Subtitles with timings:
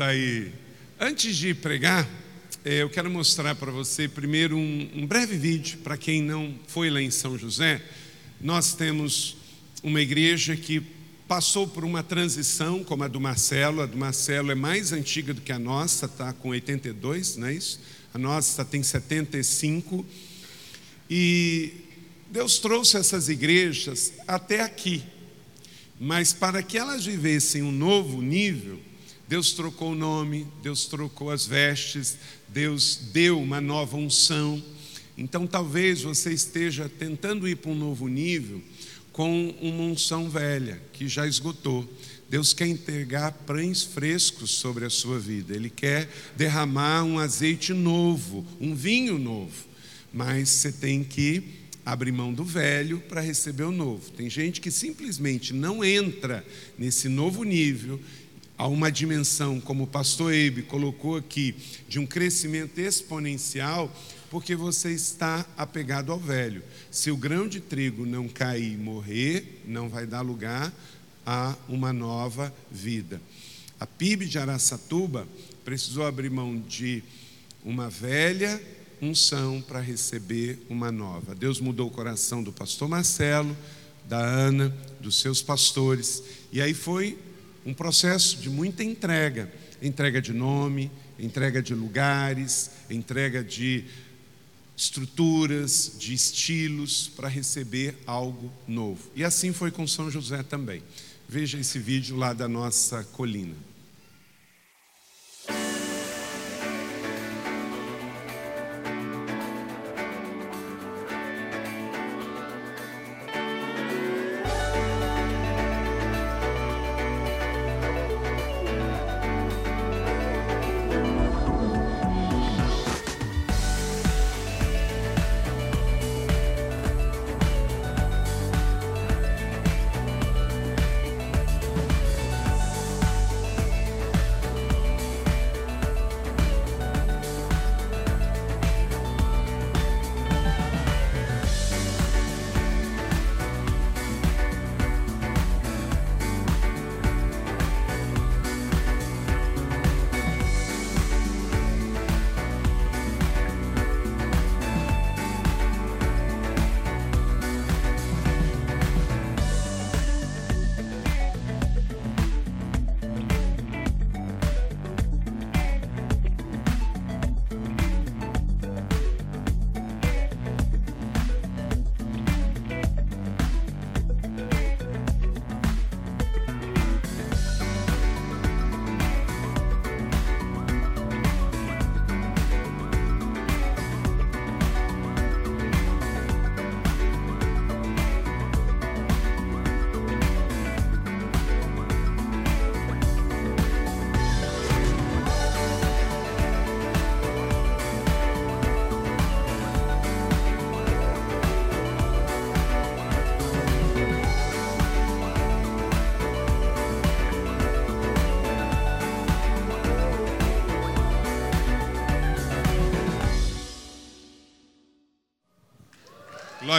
[0.00, 0.52] Aí.
[1.00, 2.08] Antes de pregar,
[2.64, 6.88] eh, eu quero mostrar para você primeiro um, um breve vídeo para quem não foi
[6.88, 7.82] lá em São José.
[8.40, 9.36] Nós temos
[9.82, 10.80] uma igreja que
[11.26, 13.82] passou por uma transição, como a do Marcelo.
[13.82, 17.54] A do Marcelo é mais antiga do que a nossa, está com 82, não é
[17.54, 17.80] isso?
[18.14, 20.06] A nossa tem 75.
[21.10, 21.72] E
[22.30, 25.02] Deus trouxe essas igrejas até aqui.
[25.98, 28.78] Mas para que elas vivessem um novo nível,
[29.32, 32.18] Deus trocou o nome, Deus trocou as vestes,
[32.50, 34.62] Deus deu uma nova unção.
[35.16, 38.60] Então talvez você esteja tentando ir para um novo nível
[39.10, 41.90] com uma unção velha que já esgotou.
[42.28, 45.56] Deus quer entregar pães frescos sobre a sua vida.
[45.56, 49.64] Ele quer derramar um azeite novo, um vinho novo.
[50.12, 51.42] Mas você tem que
[51.86, 54.10] abrir mão do velho para receber o novo.
[54.10, 56.44] Tem gente que simplesmente não entra
[56.78, 57.98] nesse novo nível
[58.56, 61.54] a uma dimensão, como o pastor Eibe colocou aqui,
[61.88, 63.90] de um crescimento exponencial,
[64.30, 66.62] porque você está apegado ao velho.
[66.90, 70.72] Se o grão de trigo não cair e morrer, não vai dar lugar
[71.26, 73.20] a uma nova vida.
[73.78, 75.26] A PIB de Araçatuba
[75.64, 77.02] precisou abrir mão de
[77.64, 78.60] uma velha
[79.00, 81.34] unção para receber uma nova.
[81.34, 83.56] Deus mudou o coração do pastor Marcelo,
[84.08, 86.22] da Ana, dos seus pastores,
[86.52, 87.18] e aí foi
[87.64, 89.50] um processo de muita entrega
[89.82, 93.84] entrega de nome, entrega de lugares, entrega de
[94.76, 99.10] estruturas, de estilos para receber algo novo.
[99.14, 100.82] E assim foi com São José também.
[101.28, 103.54] Veja esse vídeo lá da nossa colina.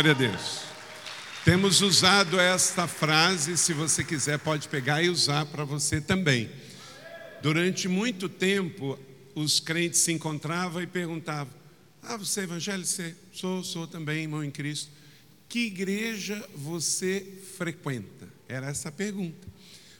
[0.03, 0.63] Glória a Deus.
[1.45, 6.51] Temos usado esta frase, se você quiser, pode pegar e usar para você também.
[7.41, 8.99] Durante muito tempo,
[9.33, 11.53] os crentes se encontravam e perguntavam:
[12.01, 13.15] Ah, você é evangélico?
[13.31, 14.91] Sou, sou também, irmão em Cristo.
[15.47, 18.27] Que igreja você frequenta?
[18.45, 19.47] Era essa a pergunta.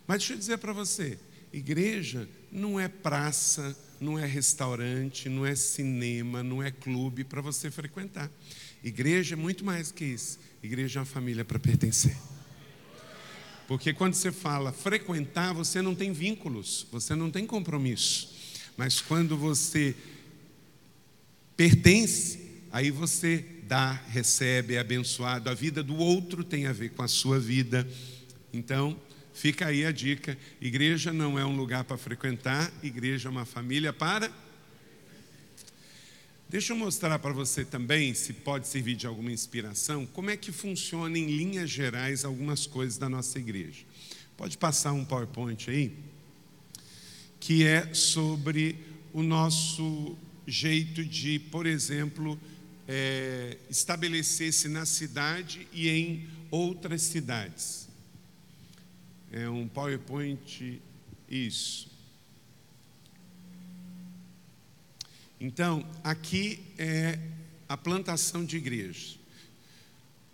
[0.06, 1.18] Mas deixa eu dizer para você:
[1.54, 7.72] igreja não é praça, não é restaurante, não é cinema, não é clube para você
[7.72, 8.30] frequentar.
[8.84, 10.40] Igreja é muito mais que isso.
[10.62, 12.18] Igreja é uma família para pertencer.
[13.68, 18.34] Porque quando você fala frequentar, você não tem vínculos, você não tem compromisso.
[18.76, 19.96] Mas quando você
[21.56, 22.40] pertence,
[22.72, 25.50] aí você dá, recebe, é abençoado.
[25.50, 27.88] A vida do outro tem a ver com a sua vida.
[28.52, 29.00] Então,
[29.34, 33.94] fica aí a dica: igreja não é um lugar para frequentar, igreja é uma família
[33.94, 34.30] para
[36.54, 40.52] Deixa eu mostrar para você também, se pode servir de alguma inspiração, como é que
[40.52, 43.84] funciona em linhas gerais algumas coisas da nossa igreja.
[44.38, 45.98] Pode passar um PowerPoint aí,
[47.40, 48.78] que é sobre
[49.12, 50.16] o nosso
[50.46, 52.40] jeito de, por exemplo,
[52.88, 57.90] é, estabelecer-se na cidade e em outras cidades.
[59.32, 60.80] É um PowerPoint,
[61.28, 61.93] isso.
[65.44, 67.20] Então, aqui é
[67.68, 69.20] a plantação de igrejas.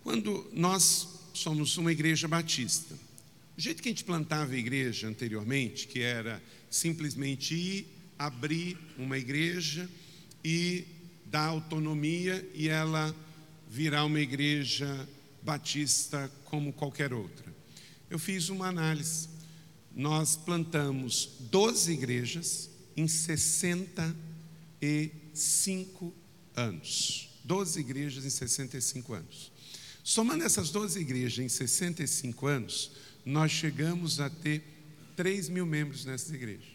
[0.03, 2.93] Quando nós somos uma igreja batista,
[3.57, 6.39] o jeito que a gente plantava a igreja anteriormente, que era
[6.69, 7.87] simplesmente ir,
[8.19, 9.89] abrir uma igreja
[10.43, 10.85] e
[11.25, 13.15] dar autonomia e ela
[13.67, 15.09] virar uma igreja
[15.41, 17.51] batista como qualquer outra.
[18.11, 19.27] Eu fiz uma análise.
[19.91, 24.28] Nós plantamos 12 igrejas em 65 anos.
[27.43, 29.51] 12 igrejas em 65 anos.
[30.03, 32.91] Somando essas 12 igrejas em 65 anos,
[33.25, 34.63] nós chegamos a ter
[35.15, 36.67] 3 mil membros nessas igrejas.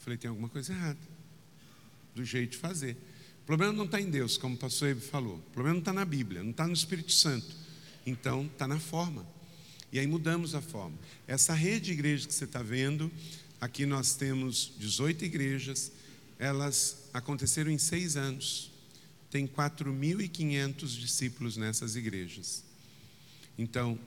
[0.00, 0.98] Falei, tem alguma coisa errada
[2.14, 2.96] do jeito de fazer.
[3.42, 5.36] O problema não está em Deus, como o pastor Ebe falou.
[5.36, 7.54] O problema não está na Bíblia, não está no Espírito Santo.
[8.06, 9.26] Então, está na forma.
[9.92, 10.98] E aí mudamos a forma.
[11.26, 13.10] Essa rede de igrejas que você está vendo,
[13.60, 15.92] aqui nós temos 18 igrejas,
[16.38, 18.72] elas aconteceram em seis anos.
[19.30, 22.64] Tem 4.500 discípulos nessas igrejas.
[23.56, 23.98] Então,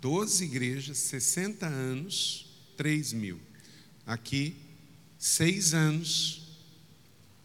[0.00, 3.38] 12 igrejas, 60 anos, 3 mil.
[4.06, 4.56] Aqui,
[5.18, 6.48] seis anos,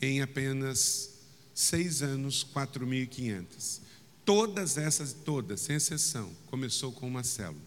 [0.01, 1.11] em apenas
[1.53, 3.81] seis anos, 4.500.
[4.23, 7.61] Todas essas, todas, sem exceção, começou com uma célula.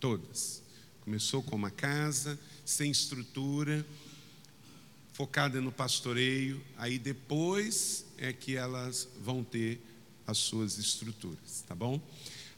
[0.00, 0.62] Todas.
[1.02, 3.86] Começou com uma casa, sem estrutura,
[5.14, 9.80] focada no pastoreio, aí depois é que elas vão ter
[10.26, 12.00] as suas estruturas, tá bom?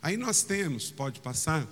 [0.00, 1.69] Aí nós temos, pode passar,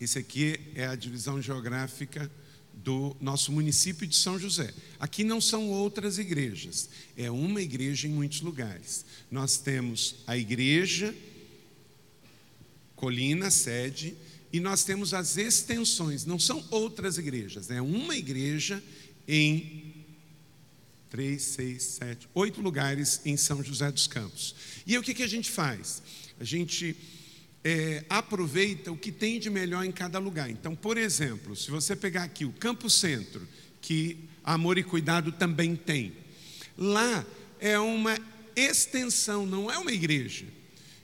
[0.00, 2.30] esse aqui é a divisão geográfica
[2.72, 4.72] do nosso município de São José.
[5.00, 9.04] Aqui não são outras igrejas, é uma igreja em muitos lugares.
[9.28, 11.12] Nós temos a igreja,
[12.94, 14.16] colina, sede,
[14.52, 18.80] e nós temos as extensões, não são outras igrejas, é uma igreja
[19.26, 19.87] em
[21.10, 24.54] três, seis, sete, oito lugares em São José dos Campos.
[24.86, 26.02] E aí, o que, que a gente faz?
[26.38, 26.96] A gente
[27.64, 30.50] é, aproveita o que tem de melhor em cada lugar.
[30.50, 33.46] Então, por exemplo, se você pegar aqui o Campo Centro,
[33.80, 36.12] que Amor e Cuidado também tem,
[36.76, 37.24] lá
[37.60, 38.18] é uma
[38.54, 40.46] extensão, não é uma igreja.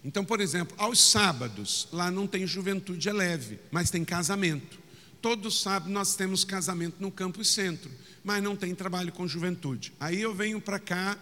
[0.05, 4.84] Então, por exemplo, aos sábados, lá não tem juventude é leve, mas tem casamento.
[5.25, 7.91] Todo sábado nós temos casamento no Campo Centro,
[8.23, 9.91] mas não tem trabalho com juventude.
[9.99, 11.19] Aí eu venho para cá,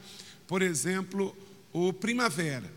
[0.48, 1.36] por exemplo,
[1.72, 2.68] o Primavera.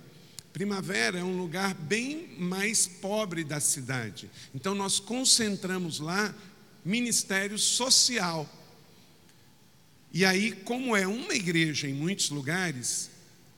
[0.53, 4.29] Primavera é um lugar bem mais pobre da cidade.
[4.53, 6.31] Então nós concentramos lá
[6.85, 8.47] ministério social.
[10.13, 13.09] E aí, como é uma igreja em muitos lugares,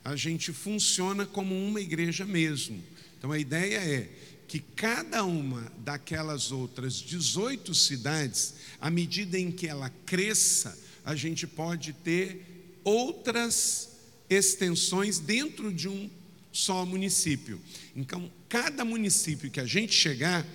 [0.06, 2.81] a gente funciona como uma igreja mesmo.
[3.18, 4.10] Então a ideia é
[4.48, 11.46] que cada uma daquelas outras 18 cidades, à medida em que ela cresça, a gente
[11.46, 13.89] pode ter outras
[14.30, 16.10] extensões dentro de um
[16.51, 17.62] só município.
[17.96, 20.46] Então, cada município que a gente chegar,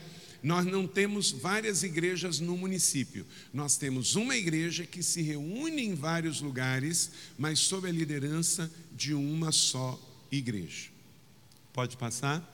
[0.43, 3.27] nós não temos várias igrejas no município.
[3.53, 9.15] Nós temos uma igreja que se reúne em vários lugares, mas sob a liderança de
[9.15, 10.91] uma só igreja.
[11.73, 12.52] Pode passar?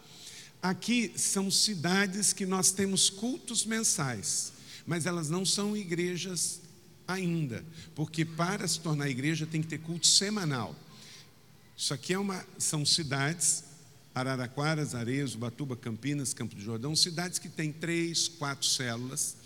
[0.63, 4.53] Aqui são cidades que nós temos cultos mensais,
[4.87, 6.61] mas elas não são igrejas
[7.07, 10.75] ainda, porque para se tornar igreja tem que ter culto semanal.
[11.77, 13.63] Isso aqui é uma, são cidades,
[14.13, 19.37] Araraquara, Areias, Ubatuba, Campinas, Campo de Jordão, cidades que têm três, quatro células.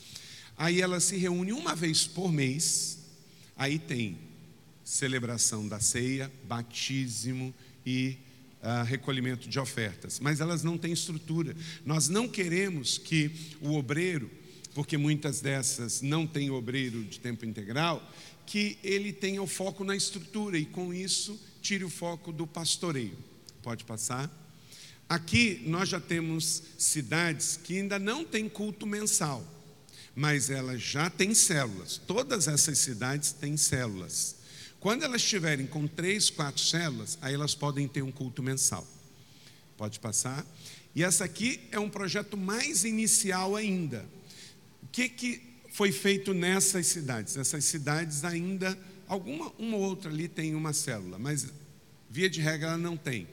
[0.57, 2.99] Aí elas se reúnem uma vez por mês,
[3.55, 4.19] aí tem
[4.83, 7.55] celebração da ceia, batismo
[7.85, 8.17] e
[8.87, 10.21] recolhimento de ofertas.
[10.21, 11.57] Mas elas não têm estrutura.
[11.85, 14.31] Nós não queremos que o obreiro,
[14.75, 18.03] porque muitas dessas não têm obreiro de tempo integral,
[18.47, 23.17] que ele tenha o foco na estrutura e com isso tire o foco do pastoreio.
[23.63, 24.31] Pode passar?
[25.09, 29.47] Aqui nós já temos cidades que ainda não têm culto mensal,
[30.15, 32.01] mas elas já têm células.
[32.07, 34.37] Todas essas cidades têm células.
[34.83, 38.87] Quando elas estiverem com três, quatro células, aí elas podem ter um culto mensal.
[39.79, 40.45] Pode passar?
[40.95, 44.05] E essa aqui é um projeto mais inicial ainda.
[44.83, 47.39] O que, que foi feito nessas cidades?
[47.39, 48.77] Essas cidades ainda
[49.13, 51.47] Alguma uma ou outra ali tem uma célula, mas
[52.09, 53.29] via de regra ela não tem.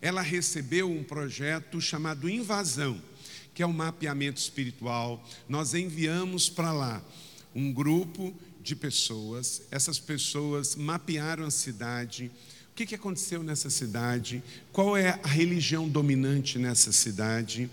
[0.00, 2.98] Ela recebeu um projeto chamado Invasão,
[3.52, 5.22] que é um mapeamento espiritual.
[5.46, 7.04] Nós enviamos para lá
[7.54, 8.34] um grupo
[8.68, 9.62] de pessoas.
[9.70, 12.30] Essas pessoas mapearam a cidade.
[12.70, 14.42] O que, aconteceu nessa cidade?
[14.70, 17.68] Qual é a religião dominante nessa cidade?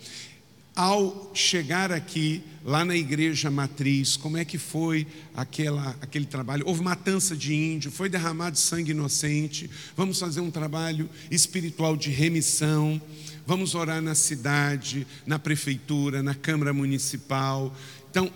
[0.76, 6.68] ao chegar aqui, lá na igreja matriz, como é que foi aquela, aquele trabalho?
[6.68, 9.70] Houve matança de índio, foi derramado sangue inocente.
[9.96, 13.02] Vamos fazer um trabalho espiritual de remissão.
[13.48, 17.74] Vamos orar na cidade, na prefeitura, na Câmara Municipal.
[18.12, 18.30] Então,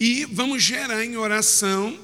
[0.00, 1.96] e vamos gerar em oração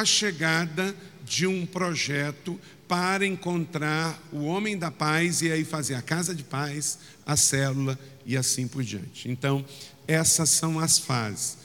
[0.00, 6.02] a chegada de um projeto para encontrar o homem da paz e aí fazer a
[6.02, 9.28] casa de paz, a célula e assim por diante.
[9.28, 9.64] Então,
[10.06, 11.58] essas são as fases.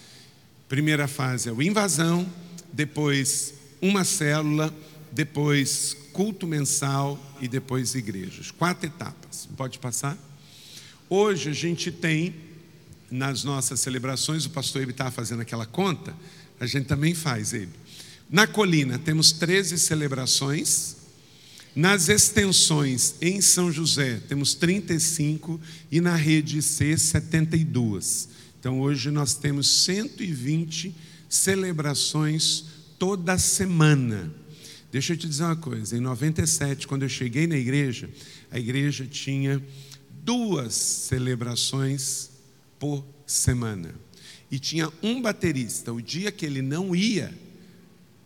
[0.67, 2.27] Primeira fase é o invasão,
[2.73, 4.73] depois uma célula,
[5.11, 8.51] depois culto mensal e depois igrejas.
[8.51, 9.47] Quatro etapas.
[9.57, 10.17] Pode passar?
[11.09, 12.35] Hoje a gente tem
[13.11, 16.15] nas nossas celebrações, o pastor Ebe estava fazendo aquela conta,
[16.59, 17.80] a gente também faz ele.
[18.31, 20.95] Na colina temos 13 celebrações,
[21.75, 25.59] nas extensões em São José, temos 35
[25.91, 28.29] e na rede C, 72.
[28.57, 30.95] Então hoje nós temos 120
[31.27, 32.63] celebrações
[32.97, 34.33] toda semana.
[34.93, 38.09] Deixa eu te dizer uma coisa: em 97, quando eu cheguei na igreja,
[38.49, 39.61] a igreja tinha
[40.23, 42.29] duas celebrações
[42.79, 43.93] por semana.
[44.49, 45.91] E tinha um baterista.
[45.91, 47.33] O dia que ele não ia,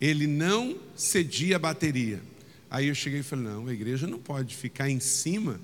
[0.00, 2.22] ele não cedia a bateria.
[2.70, 5.60] Aí eu cheguei e falei: não, a igreja não pode ficar em cima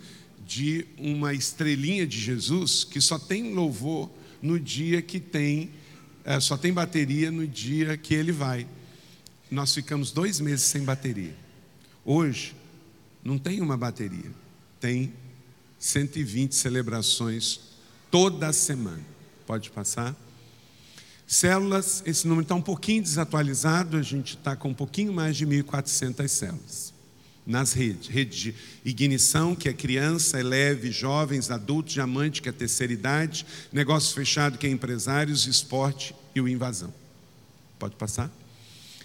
[0.46, 4.10] de uma estrelinha de Jesus que só tem louvor
[4.40, 5.70] no dia que tem,
[6.24, 8.66] é, só tem bateria no dia que ele vai.
[9.50, 11.34] Nós ficamos dois meses sem bateria.
[12.04, 12.54] Hoje,
[13.22, 14.30] não tem uma bateria,
[14.80, 15.12] tem
[15.78, 17.60] 120 celebrações
[18.10, 19.04] toda semana.
[19.46, 20.16] Pode passar?
[21.32, 25.46] Células, esse número está um pouquinho desatualizado, a gente está com um pouquinho mais de
[25.46, 26.92] 1.400 células
[27.46, 28.06] nas redes.
[28.06, 33.46] Rede de ignição, que é criança, eleve, é jovens, adultos, diamante, que é terceira idade,
[33.72, 36.92] negócio fechado, que é empresários, esporte e o invasão.
[37.78, 38.30] Pode passar?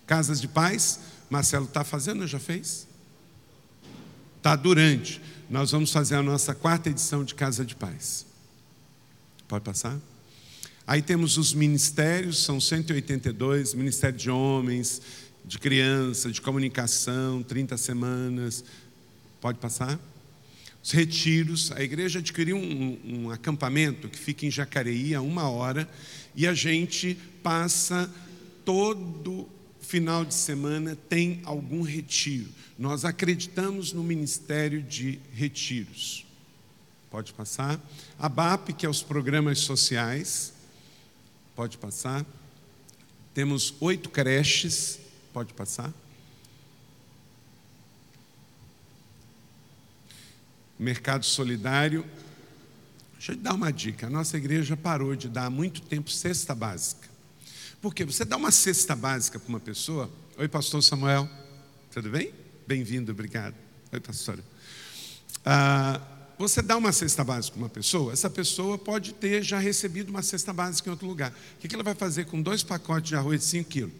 [0.06, 2.90] Casas de paz, Marcelo está fazendo, já fez?
[4.36, 5.22] Está durante.
[5.50, 8.26] Nós vamos fazer a nossa quarta edição de Casa de Paz.
[9.48, 9.98] Pode passar?
[10.88, 15.02] Aí temos os ministérios, são 182, Ministério de Homens,
[15.44, 18.64] de criança, de comunicação, 30 semanas.
[19.42, 20.00] Pode passar?
[20.82, 25.90] Os retiros, a igreja adquiriu um, um acampamento que fica em Jacareí a uma hora
[26.34, 28.10] e a gente passa
[28.64, 29.46] todo
[29.82, 32.50] final de semana tem algum retiro.
[32.80, 36.26] Nós acreditamos no ministério de retiros.
[37.10, 37.78] Pode passar.
[38.18, 40.54] A BAP, que é os programas sociais.
[41.58, 42.24] Pode passar.
[43.34, 45.00] Temos oito creches
[45.34, 45.94] Pode passar.
[50.80, 52.06] Mercado solidário.
[53.14, 54.06] Deixa eu te dar uma dica.
[54.08, 57.08] A nossa igreja parou de dar há muito tempo cesta básica.
[57.82, 60.12] Porque você dá uma cesta básica para uma pessoa.
[60.38, 61.30] Oi, pastor Samuel.
[61.92, 62.34] Tudo bem?
[62.68, 63.56] Bem-vindo, obrigado.
[63.92, 64.44] Oi, pastora.
[65.44, 66.02] Ah,
[66.38, 70.22] você dá uma cesta básica para uma pessoa, essa pessoa pode ter já recebido uma
[70.22, 71.34] cesta básica em outro lugar.
[71.56, 73.94] O que ela vai fazer com dois pacotes de arroz de 5 quilos?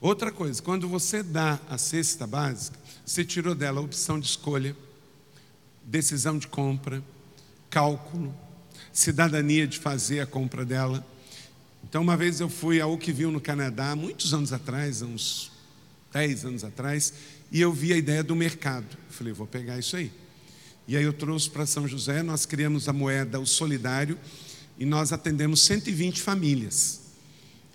[0.00, 4.76] Outra coisa, quando você dá a cesta básica, você tirou dela a opção de escolha,
[5.84, 7.02] decisão de compra,
[7.70, 8.34] cálculo,
[8.92, 11.06] cidadania de fazer a compra dela.
[11.84, 15.50] Então, uma vez eu fui ao que viu no Canadá, muitos anos atrás, uns
[16.12, 17.14] 10 anos atrás,
[17.50, 18.86] e eu vi a ideia do mercado.
[18.90, 20.12] Eu falei, vou pegar isso aí.
[20.86, 24.18] E aí eu trouxe para São José, nós criamos a moeda, o solidário,
[24.78, 27.00] e nós atendemos 120 famílias.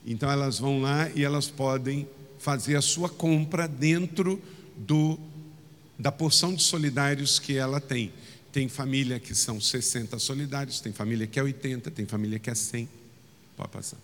[0.05, 2.07] Então elas vão lá e elas podem
[2.39, 4.41] fazer a sua compra dentro
[4.75, 5.19] do,
[5.97, 8.11] da porção de solidários que ela tem.
[8.51, 12.55] Tem família que são 60 solidários, tem família que é 80, tem família que é
[12.55, 12.87] 100.
[13.55, 13.97] Pode passar.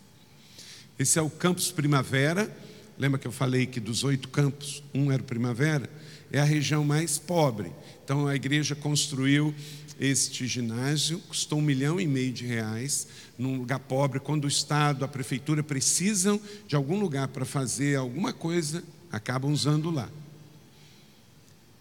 [0.98, 2.55] Esse é o campus Primavera.
[2.98, 5.89] Lembra que eu falei que dos oito campos, um era o Primavera?
[6.33, 7.71] É a região mais pobre.
[8.03, 9.53] Então a igreja construiu
[9.99, 15.05] este ginásio, custou um milhão e meio de reais, num lugar pobre, quando o Estado,
[15.05, 20.09] a prefeitura precisam de algum lugar para fazer alguma coisa, acabam usando lá.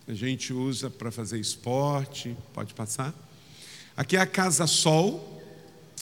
[0.07, 3.15] A gente usa para fazer esporte, pode passar.
[3.97, 5.43] Aqui é a Casa Sol.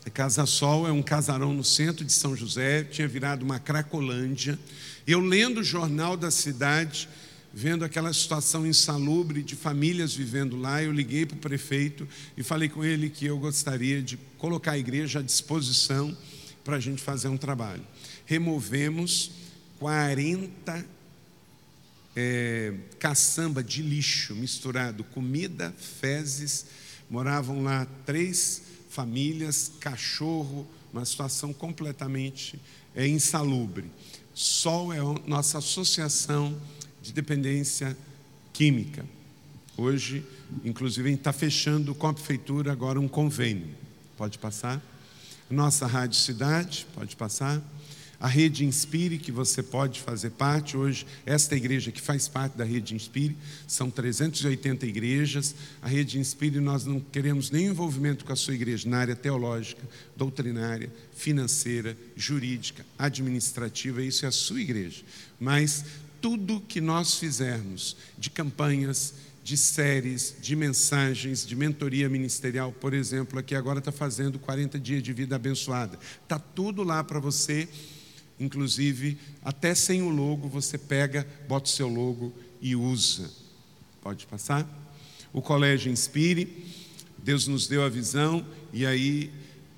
[0.05, 4.59] A Casa Sol é um casarão no centro de São José, tinha virado uma cracolândia.
[5.07, 7.09] Eu lendo o jornal da cidade,
[7.53, 12.69] vendo aquela situação insalubre de famílias vivendo lá, eu liguei para o prefeito e falei
[12.69, 16.17] com ele que eu gostaria de colocar a igreja à disposição
[16.65, 17.83] para a gente fazer um trabalho.
[18.27, 19.33] Removemos
[19.79, 20.87] 40
[22.15, 26.67] é, caçamba de lixo misturado, comida, fezes.
[27.09, 32.61] Moravam lá três famílias, cachorro, uma situação completamente
[32.95, 33.91] é, insalubre.
[34.35, 36.57] Sol é a nossa associação
[37.11, 37.97] de dependência
[38.53, 39.05] química.
[39.77, 40.25] Hoje,
[40.65, 43.69] inclusive, está fechando com a prefeitura agora um convênio.
[44.17, 44.81] Pode passar?
[45.51, 47.61] Nossa Rádio Cidade, pode passar?
[48.21, 52.65] A Rede Inspire, que você pode fazer parte hoje, esta igreja que faz parte da
[52.65, 53.37] Rede Inspire,
[53.67, 55.55] são 380 igrejas.
[55.81, 59.83] A Rede Inspire, nós não queremos nenhum envolvimento com a sua igreja na área teológica,
[60.15, 65.03] doutrinária, financeira, jurídica, administrativa, isso é a sua igreja.
[65.41, 65.83] Mas
[66.21, 73.39] tudo que nós fizermos de campanhas, de séries, de mensagens, de mentoria ministerial, por exemplo,
[73.39, 75.99] aqui agora está fazendo 40 dias de vida abençoada.
[76.23, 77.69] Está tudo lá para você
[78.41, 83.31] Inclusive, até sem o logo, você pega, bota o seu logo e usa.
[84.01, 84.67] Pode passar?
[85.31, 86.65] O colégio Inspire,
[87.19, 89.31] Deus nos deu a visão e aí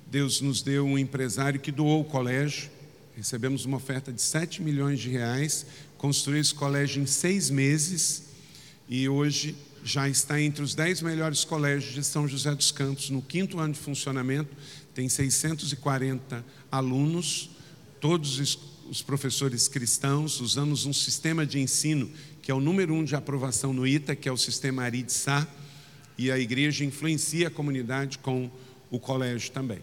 [0.09, 2.71] Deus nos deu um empresário que doou o colégio.
[3.17, 5.65] Recebemos uma oferta de 7 milhões de reais,
[6.03, 8.23] construiu esse colégio em seis meses
[8.89, 9.55] e hoje
[9.85, 13.09] já está entre os 10 melhores colégios de São José dos Campos.
[13.09, 14.53] No quinto ano de funcionamento,
[14.93, 17.51] tem 640 alunos
[18.01, 23.15] todos os professores cristãos, usamos um sistema de ensino que é o número um de
[23.15, 25.47] aprovação no ITA, que é o sistema Arid-Sá,
[26.17, 28.51] e a igreja influencia a comunidade com
[28.91, 29.79] o colégio também.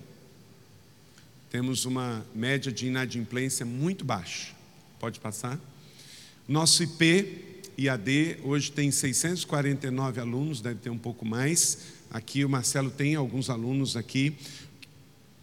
[1.49, 4.53] Temos uma média de inadimplência muito baixa.
[4.99, 5.59] Pode passar?
[6.50, 11.79] Nosso IP IAD hoje tem 649 alunos, deve ter um pouco mais.
[12.11, 14.35] Aqui o Marcelo tem alguns alunos aqui.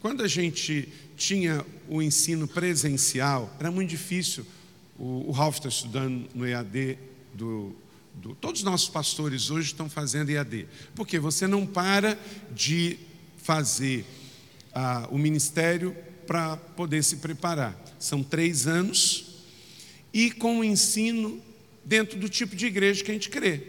[0.02, 4.46] Quando a gente tinha o ensino presencial, era muito difícil.
[5.00, 6.98] O, o Ralph está estudando no EAD
[7.34, 7.74] do,
[8.14, 10.68] do, Todos os nossos pastores hoje estão fazendo EAD.
[10.94, 12.20] Porque você não para
[12.54, 13.00] de
[13.38, 14.04] fazer
[14.74, 15.96] ah, o ministério
[16.28, 17.82] para poder se preparar.
[17.98, 19.27] São três anos
[20.18, 21.40] e com o ensino
[21.86, 23.68] dentro do tipo de igreja que a gente crê.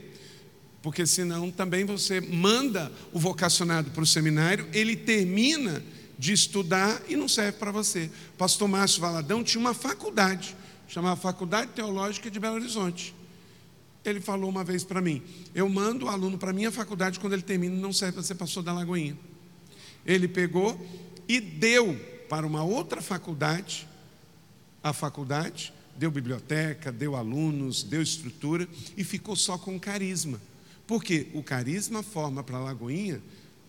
[0.80, 5.84] Porque senão também você manda o vocacionado para o seminário, ele termina
[6.18, 8.10] de estudar e não serve para você.
[8.38, 10.56] Pastor Márcio Valadão tinha uma faculdade,
[10.88, 13.14] chamava Faculdade Teológica de Belo Horizonte.
[14.02, 15.22] Ele falou uma vez para mim:
[15.54, 18.36] Eu mando o aluno para a minha faculdade, quando ele termina, não serve para ser
[18.36, 19.18] pastor da Lagoinha.
[20.06, 20.80] Ele pegou
[21.28, 21.94] e deu
[22.26, 23.86] para uma outra faculdade,
[24.82, 30.40] a faculdade, deu biblioteca, deu alunos, deu estrutura e ficou só com carisma.
[30.86, 33.20] Porque o carisma forma para a Lagoinha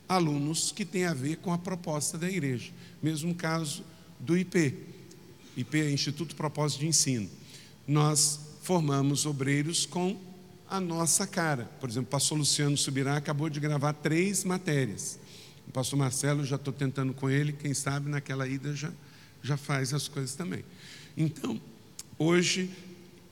[0.08, 2.72] alunos que têm a ver com a proposta da igreja.
[3.02, 3.84] Mesmo caso
[4.20, 4.76] do IP.
[5.56, 7.30] IP é Instituto Propósito de Ensino.
[7.88, 10.20] Nós formamos obreiros com
[10.70, 11.66] a nossa cara.
[11.80, 15.20] Por exemplo, o pastor Luciano Subirá acabou de gravar três matérias.
[15.68, 18.92] O pastor Marcelo, já estou tentando com ele, quem sabe naquela ida já,
[19.44, 20.64] já faz as coisas também.
[21.16, 21.60] Então,
[22.20, 22.70] hoje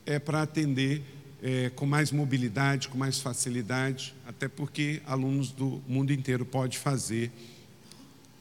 [0.06, 1.02] é para atender
[1.42, 7.30] é, com mais mobilidade, com mais facilidade, até porque alunos do mundo inteiro podem fazer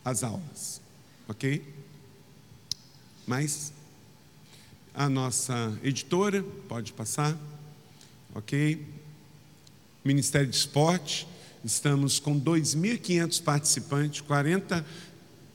[0.03, 0.81] as aulas,
[1.27, 1.61] ok?
[3.27, 3.73] Mas
[4.93, 7.37] a nossa editora, pode passar,
[8.33, 8.83] ok?
[10.03, 11.27] Ministério de Esporte,
[11.63, 14.85] estamos com 2.500 participantes, 40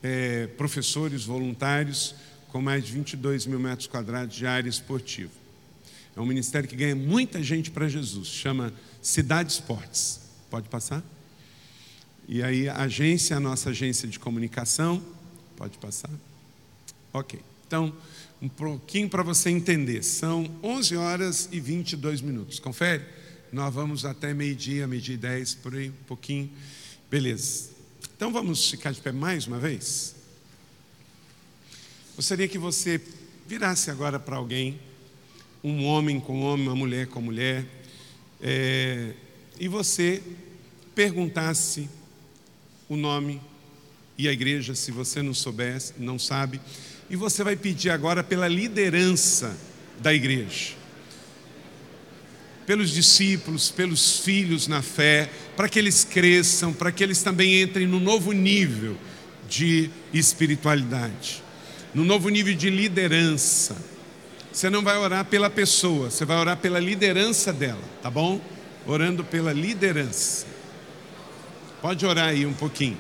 [0.03, 2.15] é, professores voluntários,
[2.53, 5.33] com mais de 22 mil metros quadrados de área esportiva.
[6.15, 10.21] É um ministério que ganha muita gente para Jesus, chama Cidade Esportes.
[10.51, 11.03] Pode passar?
[12.29, 15.03] E aí, a agência, a nossa agência de comunicação,
[15.57, 16.11] pode passar?
[17.11, 17.41] Ok.
[17.67, 17.91] Então,
[18.41, 20.03] um pouquinho para você entender.
[20.03, 22.61] São 11 horas e 22 minutos.
[22.61, 23.03] Confere?
[23.51, 26.51] Nós vamos até meio-dia, meio-dia e 10, por aí, um pouquinho.
[27.11, 27.71] Beleza.
[28.15, 30.22] Então, vamos ficar de pé mais uma vez?
[32.15, 33.01] Gostaria que você
[33.47, 34.79] virasse agora para alguém
[35.65, 37.65] um homem com homem, uma mulher com mulher,
[38.41, 39.13] é,
[39.59, 40.23] e você
[40.95, 41.89] perguntasse
[42.89, 43.41] o nome
[44.19, 46.61] e a igreja, se você não soubesse, não sabe,
[47.09, 49.57] e você vai pedir agora pela liderança
[50.01, 50.75] da igreja,
[52.67, 57.87] pelos discípulos, pelos filhos na fé, para que eles cresçam, para que eles também entrem
[57.87, 58.97] no novo nível
[59.49, 61.42] de espiritualidade,
[61.95, 63.77] no novo nível de liderança
[64.53, 68.39] você não vai orar pela pessoa, você vai orar pela liderança dela, tá bom?
[68.87, 70.47] Orando pela liderança.
[71.81, 72.99] Pode orar aí um pouquinho.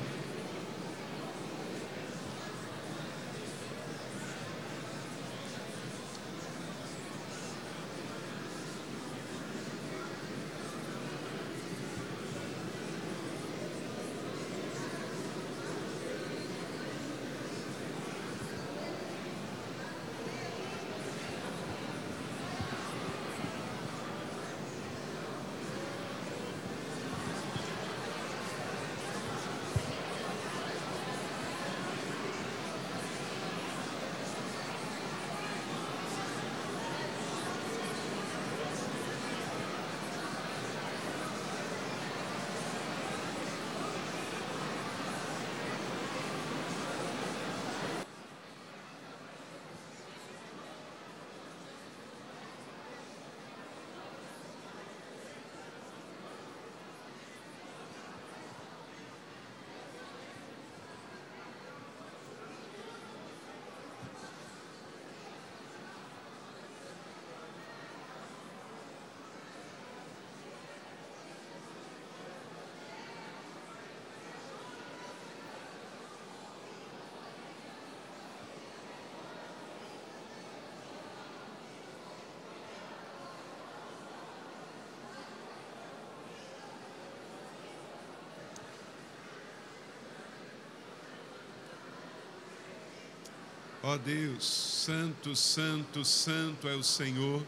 [93.84, 97.44] Ó Deus, santo, santo, santo é o Senhor.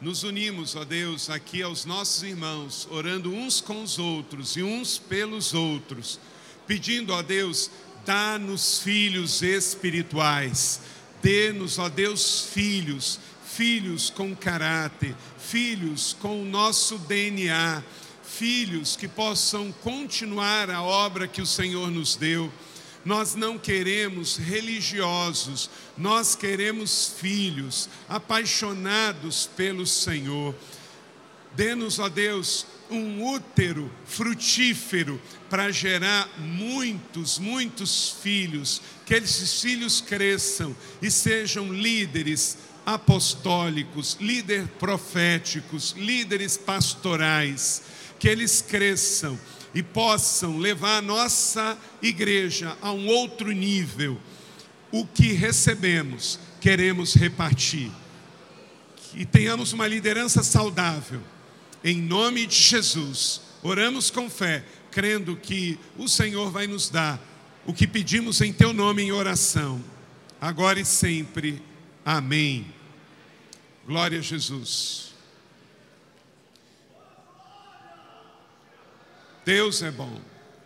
[0.00, 4.96] Nos unimos, ó Deus, aqui aos nossos irmãos, orando uns com os outros e uns
[4.96, 6.18] pelos outros,
[6.66, 7.70] pedindo, ó Deus,
[8.06, 10.80] dá-nos filhos espirituais.
[11.22, 17.82] Dê-nos, ó Deus, filhos, filhos com caráter, filhos com o nosso DNA,
[18.22, 22.50] filhos que possam continuar a obra que o Senhor nos deu.
[23.04, 30.54] Nós não queremos religiosos, nós queremos filhos apaixonados pelo Senhor.
[31.54, 40.74] Dê-nos, ó Deus, um útero frutífero para gerar muitos, muitos filhos, que esses filhos cresçam
[41.00, 47.82] e sejam líderes apostólicos, líderes proféticos, líderes pastorais,
[48.18, 49.38] que eles cresçam
[49.74, 54.20] e possam levar a nossa igreja a um outro nível.
[54.92, 57.90] O que recebemos, queremos repartir.
[59.14, 61.20] E tenhamos uma liderança saudável.
[61.82, 67.20] Em nome de Jesus, oramos com fé, crendo que o Senhor vai nos dar
[67.66, 69.82] o que pedimos em teu nome em oração,
[70.40, 71.62] agora e sempre.
[72.04, 72.66] Amém.
[73.86, 75.03] Glória a Jesus.
[79.44, 80.20] Deus é bom.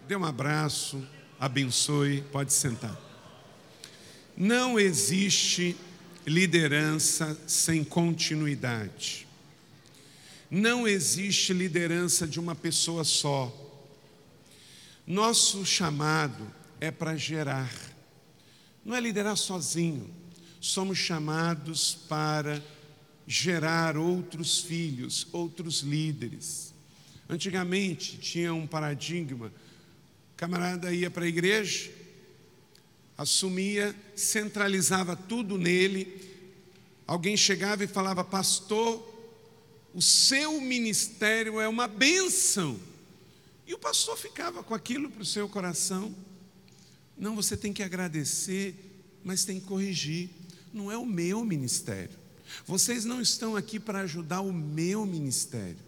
[0.07, 1.05] Dê um abraço,
[1.39, 2.97] abençoe, pode sentar.
[4.37, 5.77] Não existe
[6.25, 9.27] liderança sem continuidade.
[10.49, 13.53] Não existe liderança de uma pessoa só.
[15.05, 16.47] Nosso chamado
[16.81, 17.73] é para gerar,
[18.85, 20.09] não é liderar sozinho.
[20.61, 22.63] Somos chamados para
[23.27, 26.68] gerar outros filhos, outros líderes.
[27.29, 29.47] Antigamente tinha um paradigma:
[30.33, 31.91] o camarada ia para a igreja,
[33.17, 36.27] assumia, centralizava tudo nele.
[37.07, 39.07] Alguém chegava e falava: Pastor,
[39.95, 42.79] o seu ministério é uma bênção.
[43.67, 46.15] E o pastor ficava com aquilo para o seu coração.
[47.19, 48.75] Não, você tem que agradecer,
[49.23, 50.31] mas tem que corrigir.
[50.73, 52.17] Não é o meu ministério.
[52.67, 55.88] Vocês não estão aqui para ajudar o meu ministério.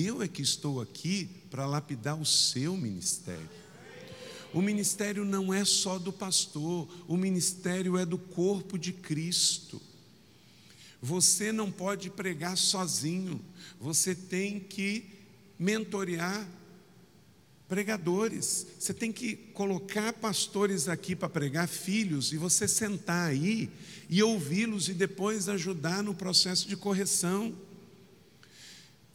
[0.00, 3.50] Eu é que estou aqui para lapidar o seu ministério.
[4.54, 9.82] O ministério não é só do pastor, o ministério é do corpo de Cristo.
[11.02, 13.40] Você não pode pregar sozinho,
[13.80, 15.04] você tem que
[15.58, 16.48] mentorear
[17.68, 18.68] pregadores.
[18.78, 23.68] Você tem que colocar pastores aqui para pregar filhos e você sentar aí
[24.08, 27.52] e ouvi-los e depois ajudar no processo de correção.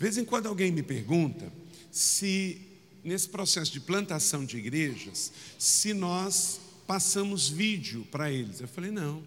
[0.04, 1.50] De vez em quando alguém me pergunta
[1.90, 2.60] se
[3.06, 8.60] nesse processo de plantação de igrejas, se nós passamos vídeo para eles.
[8.60, 9.24] Eu falei, não.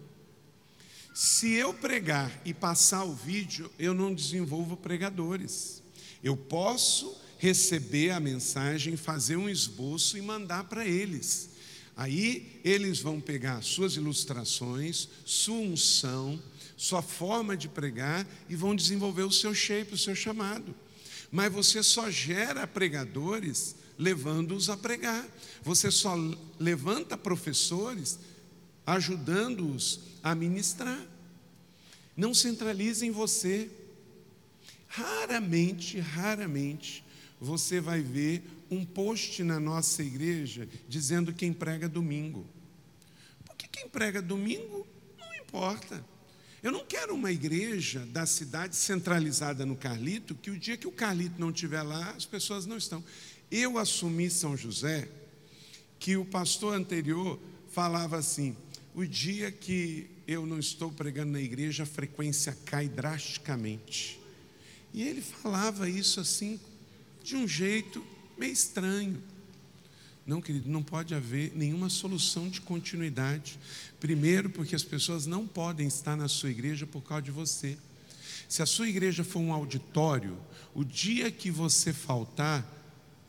[1.15, 5.81] Se eu pregar e passar o vídeo, eu não desenvolvo pregadores.
[6.23, 11.49] Eu posso receber a mensagem, fazer um esboço e mandar para eles.
[11.95, 16.39] Aí eles vão pegar suas ilustrações, sua unção,
[16.77, 20.73] sua forma de pregar e vão desenvolver o seu shape, o seu chamado.
[21.31, 25.27] Mas você só gera pregadores levando-os a pregar.
[25.63, 26.15] Você só
[26.59, 28.19] levanta professores
[28.85, 31.03] ajudando-os a ministrar.
[32.15, 33.69] Não centralize em você.
[34.87, 37.03] Raramente, raramente
[37.39, 42.45] você vai ver um post na nossa igreja dizendo quem prega domingo.
[43.45, 44.87] Porque quem prega domingo
[45.19, 46.03] não importa.
[46.63, 50.91] Eu não quero uma igreja da cidade centralizada no Carlito, que o dia que o
[50.91, 53.03] Carlito não estiver lá, as pessoas não estão.
[53.51, 55.07] Eu assumi São José,
[55.99, 57.39] que o pastor anterior
[57.69, 58.55] falava assim:
[58.95, 64.19] o dia que eu não estou pregando na igreja, a frequência cai drasticamente.
[64.93, 66.59] E ele falava isso assim,
[67.23, 68.03] de um jeito
[68.35, 69.21] meio estranho.
[70.27, 73.57] Não, querido, não pode haver nenhuma solução de continuidade.
[73.97, 77.77] Primeiro, porque as pessoas não podem estar na sua igreja por causa de você.
[78.49, 80.37] Se a sua igreja for um auditório,
[80.75, 82.65] o dia que você faltar,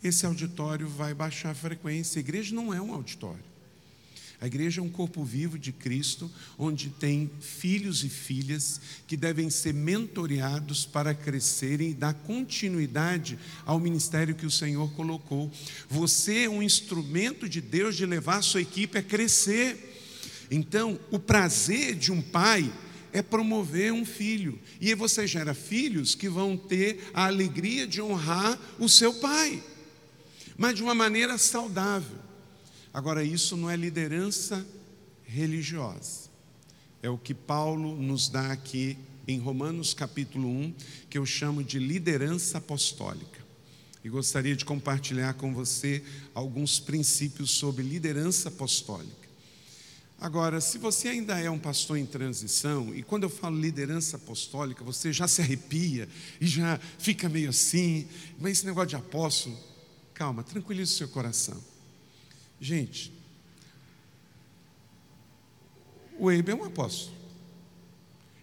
[0.02, 2.18] esse auditório vai baixar a frequência.
[2.18, 3.47] A igreja não é um auditório.
[4.40, 9.50] A igreja é um corpo vivo de Cristo, onde tem filhos e filhas que devem
[9.50, 15.50] ser mentoreados para crescerem e dar continuidade ao ministério que o Senhor colocou.
[15.88, 20.46] Você é um instrumento de Deus de levar a sua equipe a crescer.
[20.48, 22.72] Então, o prazer de um pai
[23.12, 24.56] é promover um filho.
[24.80, 29.60] E você gera filhos que vão ter a alegria de honrar o seu pai,
[30.56, 32.27] mas de uma maneira saudável.
[32.92, 34.66] Agora, isso não é liderança
[35.24, 36.28] religiosa.
[37.02, 40.74] é o que Paulo nos dá aqui em Romanos capítulo 1,
[41.10, 43.46] que eu chamo de liderança apostólica.
[44.02, 46.02] E gostaria de compartilhar com você
[46.34, 49.28] alguns princípios sobre liderança apostólica.
[50.18, 54.82] Agora, se você ainda é um pastor em transição, e quando eu falo liderança apostólica,
[54.82, 56.08] você já se arrepia
[56.40, 58.08] e já fica meio assim,
[58.40, 59.56] mas esse negócio de apóstolo,
[60.14, 61.62] calma, tranquilize o seu coração.
[62.60, 63.12] Gente,
[66.18, 67.16] o Eibe é um apóstolo.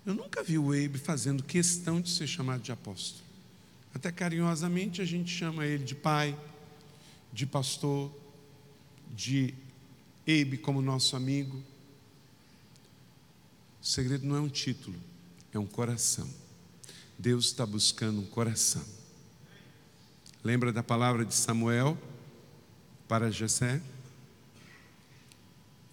[0.05, 3.25] Eu nunca vi o Eibe fazendo questão de ser chamado de apóstolo.
[3.93, 6.37] Até carinhosamente a gente chama ele de pai,
[7.33, 8.11] de pastor,
[9.13, 9.53] de
[10.25, 11.61] Eibe como nosso amigo.
[13.81, 14.97] O segredo não é um título,
[15.53, 16.29] é um coração.
[17.17, 18.83] Deus está buscando um coração.
[20.43, 21.97] Lembra da palavra de Samuel
[23.07, 23.81] para Jessé?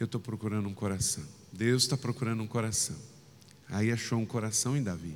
[0.03, 1.25] Eu estou procurando um coração.
[1.53, 2.97] Deus está procurando um coração.
[3.69, 5.15] Aí achou um coração em Davi.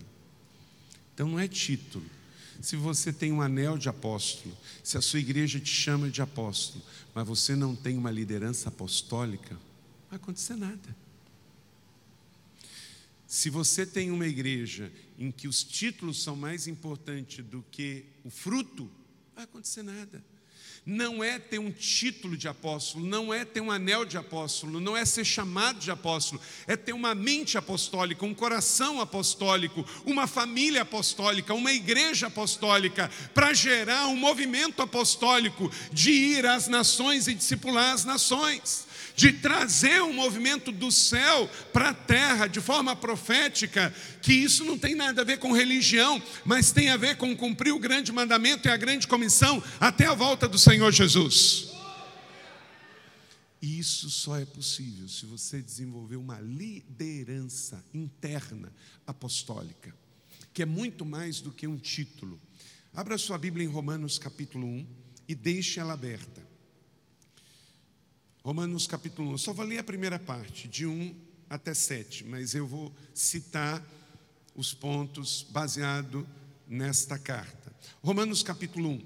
[1.13, 2.07] Então não é título.
[2.63, 6.85] Se você tem um anel de apóstolo, se a sua igreja te chama de apóstolo,
[7.13, 10.97] mas você não tem uma liderança apostólica, não vai acontecer nada.
[13.27, 18.31] Se você tem uma igreja em que os títulos são mais importantes do que o
[18.31, 20.23] fruto, não vai acontecer nada
[20.87, 24.97] não é ter um título de apóstolo, não é ter um anel de apóstolo, não
[24.97, 30.83] é ser chamado de apóstolo, é ter uma mente apostólica, um coração apostólico, uma família
[30.83, 37.93] apostólica, uma igreja apostólica, para gerar um movimento apostólico de ir às nações e discipular
[37.93, 38.86] as nações
[39.17, 44.79] de trazer um movimento do céu para a terra de forma profética, que isso não
[44.79, 48.69] tem nada a ver com religião, mas tem a ver com cumprir o grande mandamento
[48.69, 51.73] e a grande comissão até a volta do Senhor Jesus.
[53.63, 58.71] E isso só é possível se você desenvolver uma liderança interna
[59.07, 59.95] apostólica,
[60.53, 62.39] que é muito mais do que um título.
[62.93, 64.87] Abra sua Bíblia em Romanos capítulo 1
[65.27, 66.46] e deixe ela aberta.
[68.47, 69.39] Romanos capítulo 1.
[69.39, 71.13] Só vou ler a primeira parte, de 1
[71.51, 73.85] até 7, mas eu vou citar
[74.55, 76.25] os pontos baseado
[76.65, 77.75] nesta carta.
[78.05, 79.03] Romanos capítulo 1.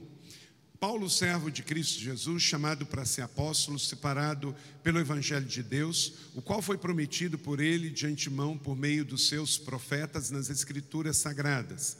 [0.78, 6.42] Paulo, servo de Cristo Jesus, chamado para ser apóstolo, separado pelo Evangelho de Deus, o
[6.42, 11.96] qual foi prometido por ele de antemão por meio dos seus profetas nas Escrituras Sagradas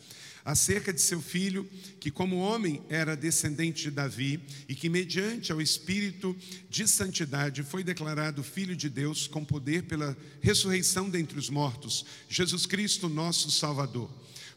[0.50, 1.68] acerca de seu filho,
[2.00, 6.36] que como homem era descendente de Davi e que mediante ao espírito
[6.68, 12.66] de santidade foi declarado filho de Deus com poder pela ressurreição dentre os mortos, Jesus
[12.66, 14.10] Cristo, nosso Salvador.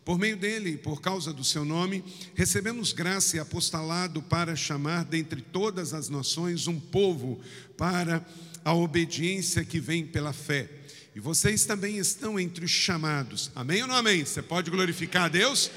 [0.04, 2.04] Por meio dele e por causa do seu nome,
[2.34, 7.40] recebemos graça e apostolado para chamar dentre todas as nações um povo
[7.78, 8.26] para
[8.66, 10.83] a obediência que vem pela fé.
[11.16, 13.52] E vocês também estão entre os chamados.
[13.54, 14.26] Amém ou não amém?
[14.26, 15.70] Você pode glorificar a Deus?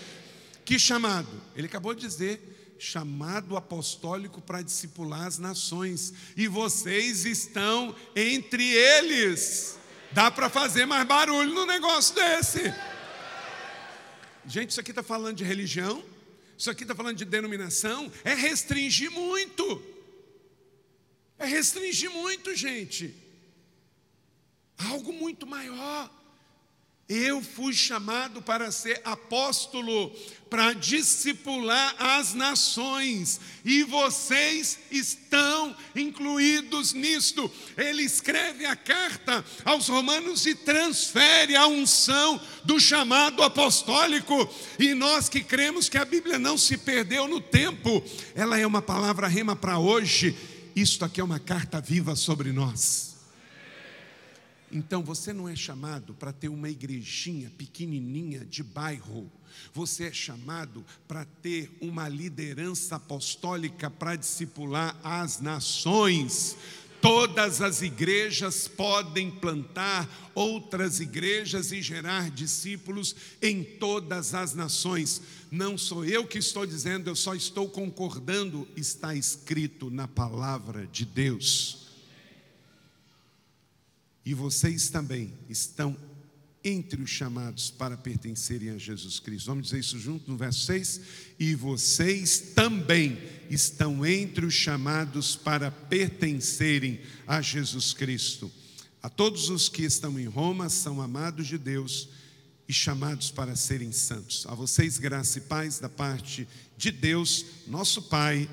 [0.64, 1.28] Que chamado?
[1.54, 6.14] Ele acabou de dizer: chamado apostólico para discipular as nações.
[6.36, 9.78] E vocês estão entre eles.
[10.12, 12.72] Dá para fazer mais barulho no negócio desse.
[14.46, 16.02] Gente, isso aqui está falando de religião,
[16.56, 19.82] isso aqui está falando de denominação, é restringir muito.
[21.38, 23.25] É restringir muito, gente
[24.78, 26.10] algo muito maior.
[27.08, 30.10] Eu fui chamado para ser apóstolo,
[30.50, 37.48] para discipular as nações, e vocês estão incluídos nisto.
[37.76, 44.52] Ele escreve a carta aos Romanos e transfere a unção do chamado apostólico.
[44.76, 48.02] E nós que cremos que a Bíblia não se perdeu no tempo,
[48.34, 50.36] ela é uma palavra rema para hoje.
[50.74, 53.15] Isto aqui é uma carta viva sobre nós.
[54.76, 59.32] Então você não é chamado para ter uma igrejinha pequenininha de bairro.
[59.72, 66.58] Você é chamado para ter uma liderança apostólica para discipular as nações.
[67.00, 75.22] Todas as igrejas podem plantar outras igrejas e gerar discípulos em todas as nações.
[75.50, 81.06] Não sou eu que estou dizendo, eu só estou concordando, está escrito na palavra de
[81.06, 81.85] Deus.
[84.26, 85.96] E vocês também estão
[86.64, 89.46] entre os chamados para pertencerem a Jesus Cristo.
[89.46, 91.00] Vamos dizer isso junto no verso 6?
[91.38, 93.16] E vocês também
[93.48, 98.50] estão entre os chamados para pertencerem a Jesus Cristo.
[99.00, 102.08] A todos os que estão em Roma são amados de Deus
[102.68, 104.44] e chamados para serem santos.
[104.48, 108.50] A vocês, graça e paz da parte de Deus, nosso Pai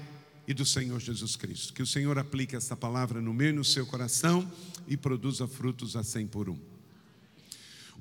[0.48, 1.74] e do Senhor Jesus Cristo.
[1.74, 4.50] Que o Senhor aplique essa palavra no meu e no seu coração
[4.88, 6.60] e produza frutos a cem por um.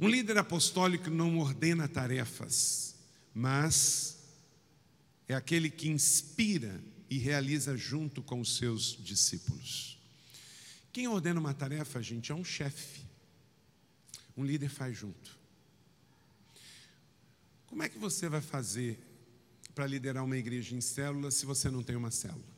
[0.01, 2.95] Um líder apostólico não ordena tarefas,
[3.35, 4.19] mas
[5.29, 9.99] é aquele que inspira e realiza junto com os seus discípulos.
[10.93, 13.03] Quem ordena uma tarefa, gente, é um chefe.
[14.37, 15.39] Um líder faz junto.
[17.67, 18.99] Como é que você vai fazer
[19.75, 22.53] para liderar uma igreja em célula se você não tem uma célula?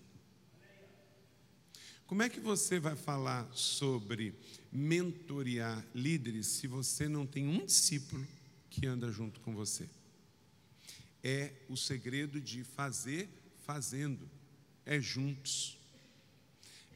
[2.07, 4.35] Como é que você vai falar sobre
[4.70, 8.27] mentorear líderes se você não tem um discípulo
[8.68, 9.88] que anda junto com você?
[11.22, 13.29] É o segredo de fazer
[13.64, 14.29] fazendo,
[14.85, 15.79] é juntos,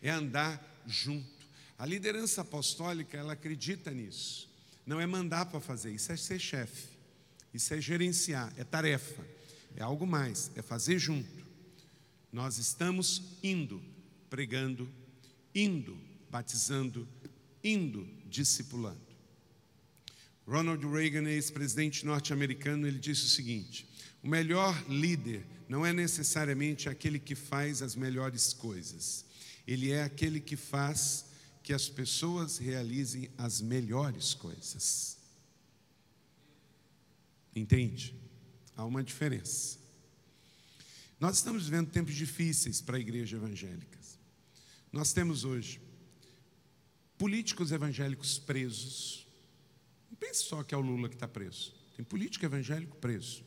[0.02, 1.46] é andar junto.
[1.78, 4.48] A liderança apostólica, ela acredita nisso.
[4.84, 6.88] Não é mandar para fazer, isso é ser chefe,
[7.54, 9.24] isso é gerenciar, é tarefa,
[9.78, 11.46] é algo mais, é fazer junto.
[12.32, 13.80] Nós estamos indo,
[14.28, 14.90] pregando,
[15.54, 15.96] indo,
[16.28, 17.06] batizando,
[17.62, 19.00] indo, discipulando.
[20.44, 23.88] Ronald Reagan, ex-presidente norte-americano, ele disse o seguinte:
[24.20, 29.24] o melhor líder não é necessariamente aquele que faz as melhores coisas,
[29.64, 31.26] ele é aquele que faz
[31.62, 35.18] que as pessoas realizem as melhores coisas.
[37.54, 38.27] Entende?
[38.78, 39.76] Há uma diferença.
[41.18, 43.98] Nós estamos vivendo tempos difíceis para a igreja evangélica.
[44.92, 45.80] Nós temos hoje
[47.18, 49.26] políticos evangélicos presos.
[50.08, 51.74] Não pense só que é o Lula que está preso.
[51.96, 53.42] Tem político evangélico preso.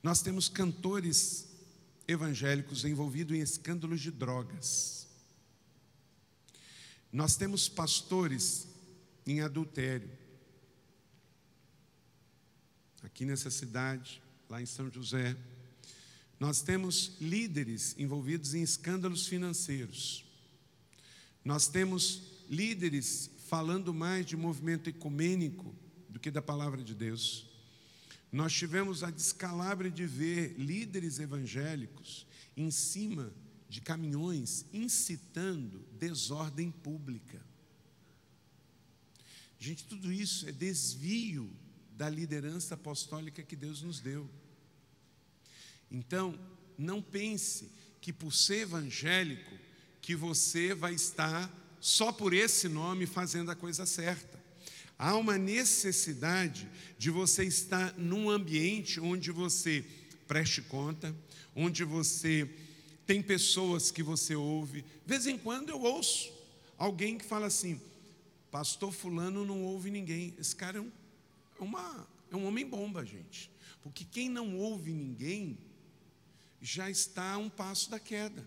[0.00, 1.48] Nós temos cantores
[2.06, 5.08] evangélicos envolvidos em escândalos de drogas.
[7.12, 8.68] Nós temos pastores
[9.26, 10.19] em adultério.
[13.02, 15.36] Aqui nessa cidade, lá em São José,
[16.38, 20.24] nós temos líderes envolvidos em escândalos financeiros.
[21.44, 25.74] Nós temos líderes falando mais de movimento ecumênico
[26.08, 27.46] do que da palavra de Deus.
[28.32, 33.32] Nós tivemos a descalabro de ver líderes evangélicos em cima
[33.68, 37.40] de caminhões incitando desordem pública.
[39.58, 41.50] Gente, tudo isso é desvio
[42.00, 44.26] da liderança apostólica que Deus nos deu.
[45.90, 46.34] Então,
[46.78, 49.54] não pense que por ser evangélico
[50.00, 54.42] que você vai estar só por esse nome fazendo a coisa certa.
[54.98, 56.66] Há uma necessidade
[56.98, 59.84] de você estar num ambiente onde você
[60.26, 61.14] preste conta,
[61.54, 62.48] onde você
[63.06, 64.80] tem pessoas que você ouve.
[64.80, 66.32] De vez em quando eu ouço
[66.78, 67.78] alguém que fala assim:
[68.50, 70.34] Pastor Fulano não ouve ninguém.
[70.38, 70.90] Esse cara é um,
[71.64, 73.50] uma, é um homem bomba, gente.
[73.82, 75.58] Porque quem não ouve ninguém
[76.60, 78.46] já está a um passo da queda.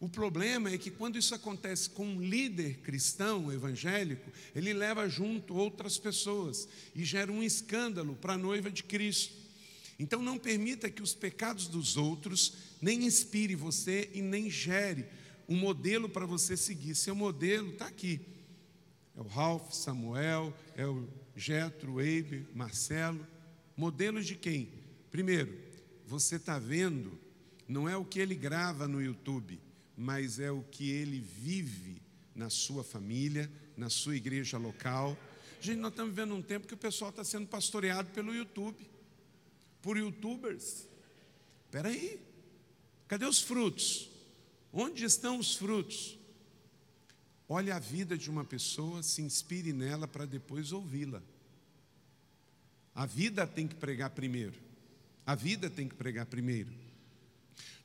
[0.00, 5.54] O problema é que quando isso acontece com um líder cristão evangélico, ele leva junto
[5.54, 9.32] outras pessoas e gera um escândalo para a noiva de Cristo.
[9.98, 15.06] Então não permita que os pecados dos outros nem inspire você e nem gere
[15.48, 16.94] um modelo para você seguir.
[16.94, 18.20] Seu modelo está aqui.
[19.16, 23.26] É o Ralph, Samuel, é o Getro, Eibe, Marcelo.
[23.76, 24.68] Modelos de quem?
[25.10, 25.58] Primeiro,
[26.06, 27.18] você está vendo,
[27.68, 29.60] não é o que ele grava no YouTube,
[29.96, 32.00] mas é o que ele vive
[32.34, 35.16] na sua família, na sua igreja local.
[35.60, 38.78] Gente, nós estamos vivendo um tempo que o pessoal está sendo pastoreado pelo YouTube,
[39.80, 40.88] por youtubers.
[41.64, 42.20] Espera aí,
[43.08, 44.10] cadê os frutos?
[44.72, 46.18] Onde estão os frutos?
[47.54, 51.22] Olhe a vida de uma pessoa, se inspire nela para depois ouvi-la.
[52.92, 54.58] A vida tem que pregar primeiro.
[55.24, 56.72] A vida tem que pregar primeiro.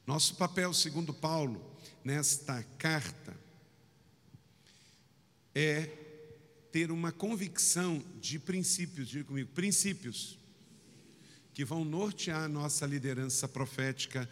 [0.07, 1.63] Nosso papel, segundo Paulo,
[2.03, 3.37] nesta carta
[5.53, 5.85] é
[6.71, 10.39] ter uma convicção de princípios, diga comigo, princípios,
[11.53, 14.27] que vão nortear a nossa liderança profética,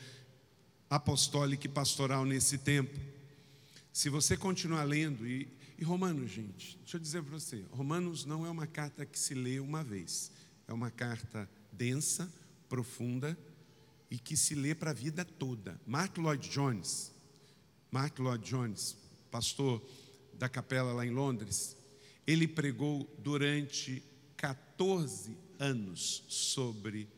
[0.90, 3.17] apostólica e pastoral nesse tempo.
[3.98, 8.46] Se você continuar lendo, e, e Romanos, gente, deixa eu dizer para você: Romanos não
[8.46, 10.32] é uma carta que se lê uma vez,
[10.68, 12.32] é uma carta densa,
[12.70, 13.36] profunda,
[14.12, 15.82] e que se lê para a vida toda.
[15.84, 17.12] Mark Lloyd Jones,
[17.90, 18.96] Mark Lloyd Jones,
[19.32, 19.84] pastor
[20.32, 21.76] da capela lá em Londres,
[22.28, 24.04] ele pregou durante
[24.38, 27.10] 14 anos sobre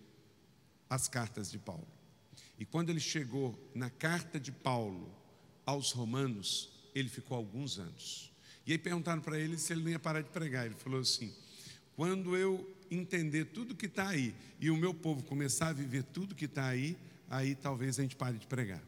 [0.89, 1.89] as cartas de Paulo.
[2.57, 5.18] E quando ele chegou na carta de Paulo
[5.69, 8.31] aos Romanos, ele ficou alguns anos.
[8.65, 10.65] E aí perguntaram para ele se ele não ia parar de pregar.
[10.65, 11.33] Ele falou assim:
[11.95, 16.35] quando eu entender tudo que está aí e o meu povo começar a viver tudo
[16.35, 16.97] que está aí,
[17.29, 18.81] aí talvez a gente pare de pregar.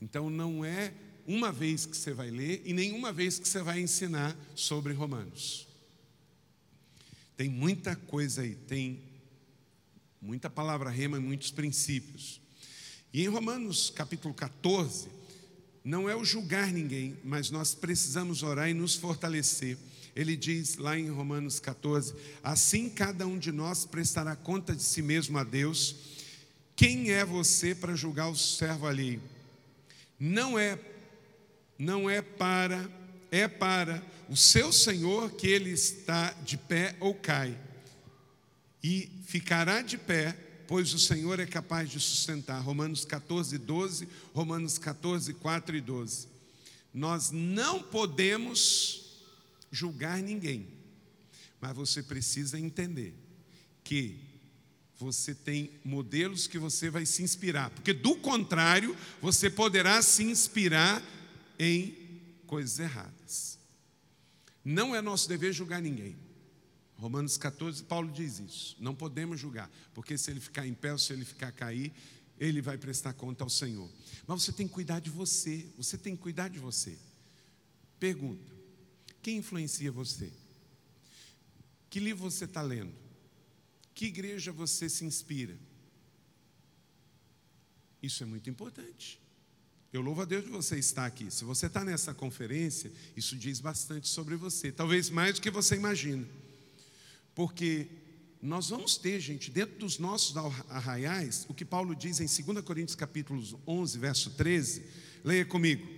[0.00, 0.92] Então não é
[1.26, 5.66] uma vez que você vai ler e nenhuma vez que você vai ensinar sobre Romanos.
[7.36, 9.02] Tem muita coisa aí, tem
[10.20, 12.40] muita palavra rema e muitos princípios.
[13.12, 15.08] E em Romanos capítulo 14,
[15.84, 19.76] não é o julgar ninguém, mas nós precisamos orar e nos fortalecer.
[20.16, 25.02] Ele diz lá em Romanos 14: Assim cada um de nós prestará conta de si
[25.02, 25.94] mesmo a Deus.
[26.74, 29.20] Quem é você para julgar o servo ali?
[30.18, 30.78] Não é,
[31.78, 32.88] não é para,
[33.30, 37.58] é para o seu Senhor que ele está de pé ou cai.
[38.82, 40.34] E ficará de pé
[40.66, 42.60] pois o Senhor é capaz de sustentar.
[42.60, 46.28] Romanos 14, 12, Romanos 14, 4 e 12.
[46.92, 49.22] Nós não podemos
[49.70, 50.68] julgar ninguém,
[51.60, 53.14] mas você precisa entender
[53.82, 54.18] que
[54.98, 61.02] você tem modelos que você vai se inspirar, porque do contrário, você poderá se inspirar
[61.58, 61.94] em
[62.46, 63.58] coisas erradas.
[64.64, 66.16] Não é nosso dever julgar ninguém.
[67.04, 68.76] Romanos 14, Paulo diz isso.
[68.80, 71.92] Não podemos julgar, porque se ele ficar em pé ou se ele ficar cair,
[72.40, 73.90] ele vai prestar conta ao Senhor.
[74.26, 76.96] Mas você tem que cuidar de você, você tem que cuidar de você.
[78.00, 78.50] Pergunta:
[79.20, 80.32] quem influencia você?
[81.90, 82.94] Que livro você está lendo?
[83.94, 85.58] Que igreja você se inspira?
[88.02, 89.20] Isso é muito importante.
[89.92, 91.30] Eu louvo a Deus de você estar aqui.
[91.30, 95.76] Se você está nessa conferência, isso diz bastante sobre você, talvez mais do que você
[95.76, 96.26] imagina.
[97.34, 97.88] Porque
[98.40, 100.36] nós vamos ter, gente, dentro dos nossos
[100.68, 104.84] arraiais, o que Paulo diz em 2 Coríntios capítulo 11, verso 13.
[105.24, 105.88] Leia comigo.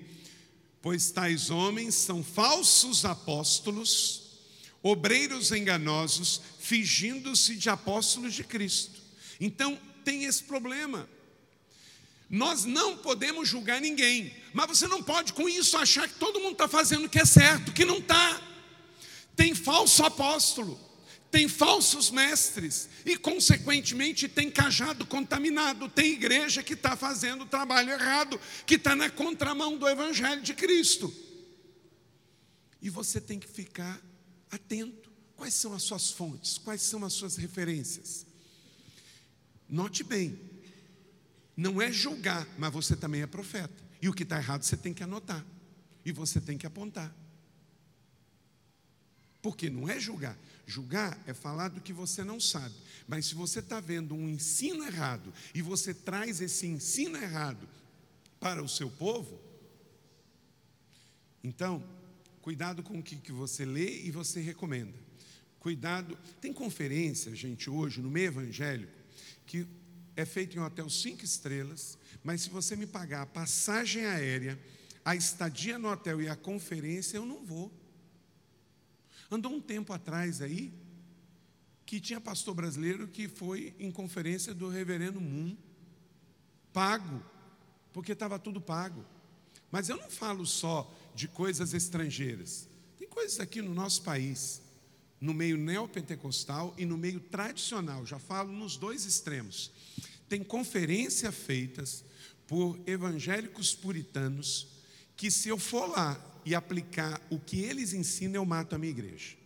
[0.81, 4.39] Pois tais homens são falsos apóstolos,
[4.83, 9.01] obreiros enganosos, fingindo-se de apóstolos de Cristo.
[9.41, 11.09] Então, tem esse problema.
[12.31, 16.53] Nós não podemos julgar ninguém, mas você não pode com isso achar que todo mundo
[16.53, 18.41] está fazendo o que é certo, que não está.
[19.35, 20.86] Tem falso apóstolo
[21.31, 27.91] tem falsos mestres e, consequentemente, tem cajado contaminado, tem igreja que está fazendo o trabalho
[27.91, 31.13] errado, que está na contramão do Evangelho de Cristo.
[32.81, 34.01] E você tem que ficar
[34.51, 35.11] atento.
[35.37, 36.57] Quais são as suas fontes?
[36.59, 38.25] Quais são as suas referências?
[39.69, 40.39] Note bem,
[41.57, 43.85] não é julgar, mas você também é profeta.
[44.01, 45.45] E o que está errado você tem que anotar.
[46.05, 47.15] E você tem que apontar.
[49.43, 50.39] Porque não é julgar.
[50.67, 52.75] Julgar é falar do que você não sabe.
[53.07, 57.69] Mas se você está vendo um ensino errado e você traz esse ensino errado
[58.41, 59.41] para o seu povo,
[61.43, 61.81] então,
[62.43, 64.93] cuidado com o que, que você lê e você recomenda.
[65.61, 66.19] Cuidado.
[66.41, 68.93] Tem conferência, gente, hoje, no meio evangélico,
[69.47, 69.65] que
[70.17, 74.59] é feito em um hotel cinco estrelas, mas se você me pagar a passagem aérea,
[75.05, 77.71] a estadia no hotel e a conferência, eu não vou.
[79.31, 80.73] Andou um tempo atrás aí
[81.85, 85.57] que tinha pastor brasileiro que foi em conferência do reverendo Moon,
[86.73, 87.23] pago,
[87.93, 89.05] porque estava tudo pago.
[89.71, 92.69] Mas eu não falo só de coisas estrangeiras,
[92.99, 94.61] tem coisas aqui no nosso país,
[95.21, 99.71] no meio neopentecostal e no meio tradicional, já falo nos dois extremos.
[100.29, 102.05] Tem conferências feitas
[102.47, 104.76] por evangélicos puritanos
[105.17, 108.91] que, se eu for lá e aplicar o que eles ensinam, eu mato a minha
[108.91, 109.37] igreja.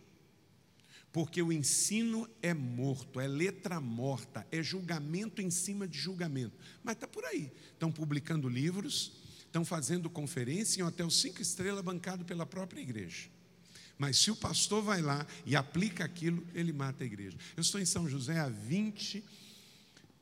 [1.11, 6.55] Porque o ensino é morto, é letra morta, é julgamento em cima de julgamento.
[6.83, 7.51] Mas está por aí.
[7.73, 13.29] Estão publicando livros, estão fazendo conferência em hotel cinco estrelas bancado pela própria igreja.
[13.97, 17.37] Mas se o pastor vai lá e aplica aquilo, ele mata a igreja.
[17.57, 19.21] Eu estou em São José há 21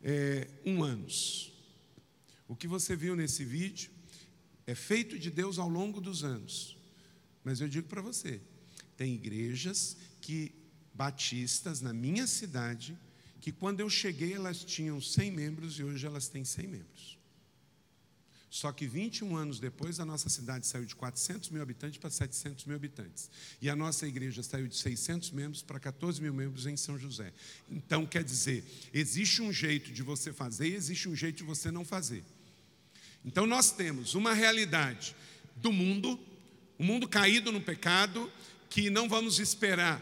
[0.02, 1.54] é, um anos.
[2.48, 3.92] O que você viu nesse vídeo
[4.70, 6.78] é feito de Deus ao longo dos anos.
[7.44, 8.40] Mas eu digo para você,
[8.96, 10.52] tem igrejas que
[10.94, 12.96] batistas na minha cidade
[13.42, 17.18] que quando eu cheguei elas tinham 100 membros e hoje elas têm 100 membros.
[18.48, 22.66] Só que 21 anos depois, a nossa cidade saiu de 400 mil habitantes para 700
[22.66, 23.30] mil habitantes.
[23.62, 27.32] E a nossa igreja saiu de 600 membros para 14 mil membros em São José.
[27.70, 31.72] Então, quer dizer, existe um jeito de você fazer e existe um jeito de você
[31.72, 32.24] não fazer.
[33.24, 35.16] Então nós temos uma realidade
[35.56, 36.20] do mundo,
[36.78, 38.32] o um mundo caído no pecado,
[38.70, 40.02] que não vamos esperar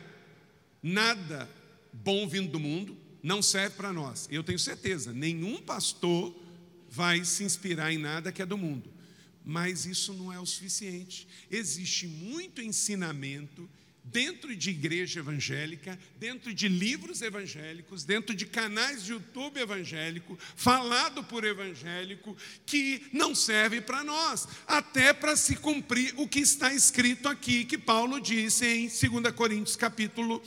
[0.81, 1.49] nada
[1.91, 4.27] bom vindo do mundo, não serve para nós.
[4.31, 6.35] Eu tenho certeza, nenhum pastor
[6.89, 8.91] vai se inspirar em nada que é do mundo.
[9.43, 11.27] Mas isso não é o suficiente.
[11.49, 13.69] Existe muito ensinamento
[14.11, 21.23] dentro de igreja evangélica, dentro de livros evangélicos, dentro de canais de YouTube evangélico, falado
[21.23, 22.35] por evangélico,
[22.65, 27.77] que não serve para nós, até para se cumprir o que está escrito aqui, que
[27.77, 30.41] Paulo disse em 2 Coríntios capítulo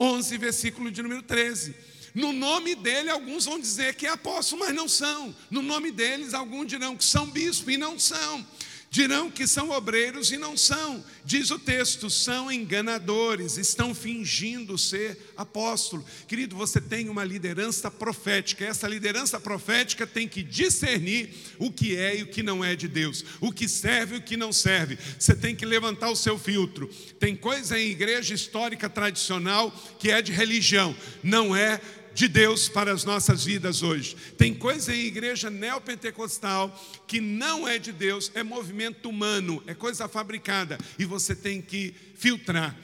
[0.00, 1.74] 11, versículo de número 13.
[2.14, 5.34] No nome dele, alguns vão dizer que é apóstolo, mas não são.
[5.50, 8.44] No nome deles, alguns dirão que são bispo e não são.
[8.90, 11.04] Dirão que são obreiros e não são.
[11.22, 16.04] Diz o texto, são enganadores, estão fingindo ser apóstolo.
[16.26, 18.64] Querido, você tem uma liderança profética.
[18.64, 22.88] Essa liderança profética tem que discernir o que é e o que não é de
[22.88, 24.98] Deus, o que serve e o que não serve.
[25.18, 26.88] Você tem que levantar o seu filtro.
[27.20, 31.78] Tem coisa em igreja histórica tradicional que é de religião, não é
[32.18, 34.16] de Deus para as nossas vidas hoje.
[34.36, 40.08] Tem coisa em igreja neopentecostal que não é de Deus, é movimento humano, é coisa
[40.08, 42.76] fabricada e você tem que filtrar.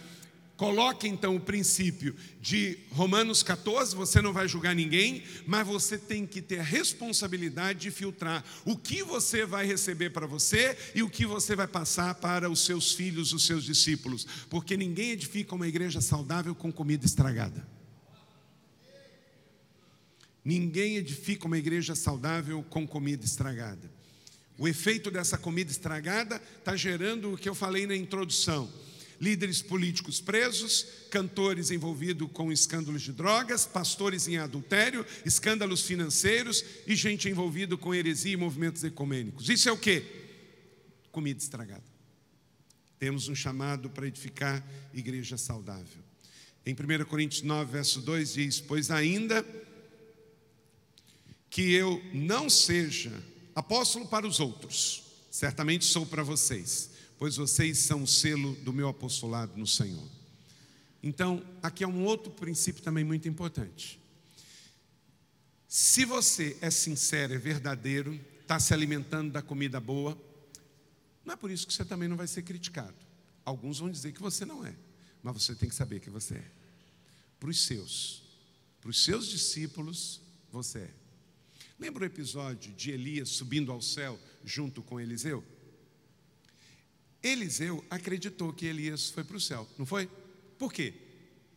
[0.57, 6.24] Coloque então o princípio de Romanos 14, você não vai julgar ninguém, mas você tem
[6.24, 11.11] que ter a responsabilidade de filtrar o que você vai receber para você e o
[11.11, 15.66] que você vai passar para os seus filhos, os seus discípulos, porque ninguém edifica uma
[15.66, 17.73] igreja saudável com comida estragada.
[20.45, 23.90] Ninguém edifica uma igreja saudável com comida estragada.
[24.59, 28.70] O efeito dessa comida estragada está gerando o que eu falei na introdução:
[29.18, 36.95] líderes políticos presos, cantores envolvidos com escândalos de drogas, pastores em adultério, escândalos financeiros e
[36.95, 39.49] gente envolvida com heresia e movimentos ecumênicos.
[39.49, 40.05] Isso é o que?
[41.11, 41.95] Comida estragada.
[42.99, 46.05] Temos um chamado para edificar igreja saudável.
[46.66, 49.45] Em 1 Coríntios 9, verso 2 diz: Pois ainda
[51.55, 53.12] que eu não seja
[53.55, 58.88] apóstolo para os outros, certamente sou para vocês, pois vocês são o selo do meu
[58.88, 60.05] apostolado no Senhor.
[61.00, 64.00] Então, aqui é um outro princípio também muito importante.
[65.68, 70.20] Se você é sincero, é verdadeiro, está se alimentando da comida boa,
[71.24, 72.96] não é por isso que você também não vai ser criticado.
[73.44, 74.74] Alguns vão dizer que você não é,
[75.22, 76.50] mas você tem que saber que você é.
[77.38, 78.24] Para os seus,
[78.80, 81.03] para os seus discípulos, você é.
[81.78, 85.44] Lembra o episódio de Elias subindo ao céu junto com Eliseu?
[87.22, 90.08] Eliseu acreditou que Elias foi para o céu, não foi?
[90.58, 90.94] Por quê?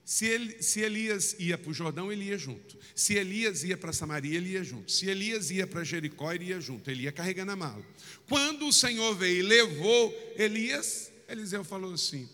[0.07, 2.77] Se, ele, se Elias ia para o Jordão, ele ia junto.
[2.95, 4.89] Se Elias ia para Samaria, ele ia junto.
[4.89, 6.89] Se Elias ia para Jericó, ele ia junto.
[6.89, 7.85] Ele ia carregando a mala.
[8.25, 12.29] Quando o Senhor veio e levou Elias, Eliseu falou assim: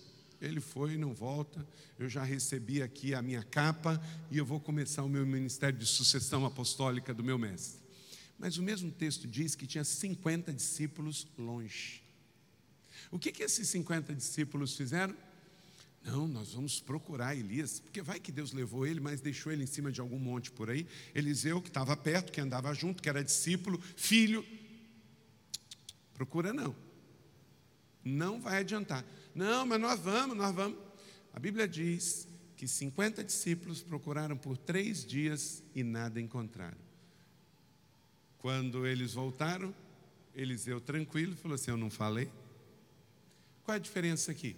[0.45, 1.65] ele foi e não volta.
[1.97, 5.85] Eu já recebi aqui a minha capa e eu vou começar o meu ministério de
[5.85, 7.81] sucessão apostólica do meu mestre.
[8.37, 12.03] Mas o mesmo texto diz que tinha 50 discípulos longe.
[13.09, 15.15] O que, que esses 50 discípulos fizeram?
[16.03, 19.67] Não, nós vamos procurar Elias, porque vai que Deus levou ele, mas deixou ele em
[19.67, 20.85] cima de algum monte por aí.
[21.15, 24.45] Eliseu, que estava perto, que andava junto, que era discípulo, filho.
[26.13, 26.75] Procura não.
[28.03, 29.05] Não vai adiantar.
[29.33, 30.77] Não, mas nós vamos, nós vamos.
[31.33, 36.77] A Bíblia diz que 50 discípulos procuraram por três dias e nada encontraram.
[38.37, 39.73] Quando eles voltaram,
[40.35, 42.29] Eliseu tranquilo falou assim: Eu não falei.
[43.63, 44.55] Qual é a diferença aqui?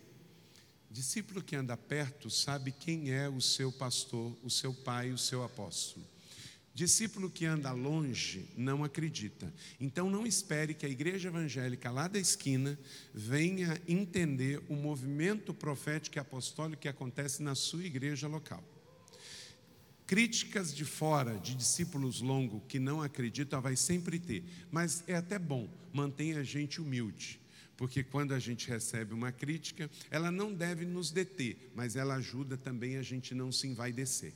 [0.90, 5.44] Discípulo que anda perto sabe quem é o seu pastor, o seu pai, o seu
[5.44, 6.06] apóstolo.
[6.76, 9.52] Discípulo que anda longe não acredita.
[9.80, 12.78] Então não espere que a igreja evangélica lá da esquina
[13.14, 18.62] venha entender o movimento profético e apostólico que acontece na sua igreja local.
[20.06, 25.40] Críticas de fora, de discípulos longos que não acreditam, vai sempre ter, mas é até
[25.40, 27.40] bom, mantenha a gente humilde,
[27.78, 32.58] porque quando a gente recebe uma crítica, ela não deve nos deter, mas ela ajuda
[32.58, 34.34] também a gente não se envaidecer.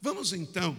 [0.00, 0.78] Vamos então,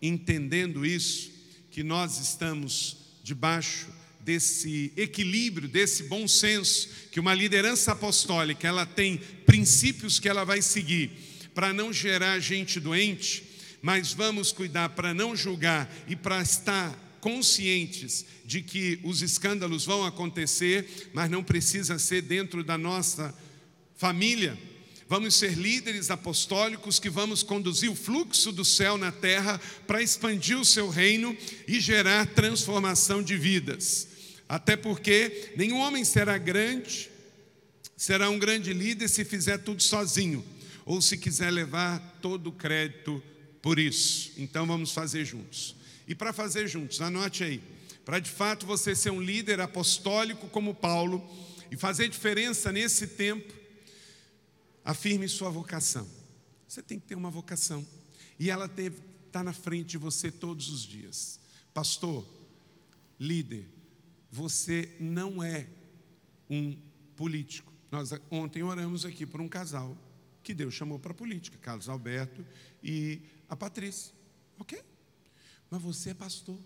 [0.00, 1.30] entendendo isso,
[1.70, 3.88] que nós estamos debaixo
[4.20, 10.62] desse equilíbrio, desse bom senso, que uma liderança apostólica, ela tem princípios que ela vai
[10.62, 11.10] seguir
[11.54, 13.44] para não gerar gente doente,
[13.82, 20.06] mas vamos cuidar para não julgar e para estar conscientes de que os escândalos vão
[20.06, 23.34] acontecer, mas não precisa ser dentro da nossa
[23.94, 24.58] família
[25.14, 30.58] Vamos ser líderes apostólicos que vamos conduzir o fluxo do céu na terra para expandir
[30.58, 31.36] o seu reino
[31.68, 34.08] e gerar transformação de vidas.
[34.48, 37.08] Até porque nenhum homem será grande,
[37.96, 40.44] será um grande líder se fizer tudo sozinho,
[40.84, 43.22] ou se quiser levar todo o crédito
[43.62, 44.32] por isso.
[44.36, 45.76] Então vamos fazer juntos.
[46.08, 47.62] E para fazer juntos, anote aí,
[48.04, 51.24] para de fato você ser um líder apostólico como Paulo
[51.70, 53.62] e fazer diferença nesse tempo,
[54.84, 56.06] Afirme sua vocação.
[56.68, 57.86] Você tem que ter uma vocação.
[58.38, 61.40] E ela está na frente de você todos os dias.
[61.72, 62.26] Pastor,
[63.18, 63.68] líder,
[64.30, 65.66] você não é
[66.50, 66.76] um
[67.16, 67.72] político.
[67.90, 69.96] Nós ontem oramos aqui por um casal
[70.42, 72.44] que Deus chamou para a política, Carlos Alberto
[72.82, 74.12] e a Patrícia.
[74.58, 74.82] Ok?
[75.70, 76.58] Mas você é pastor.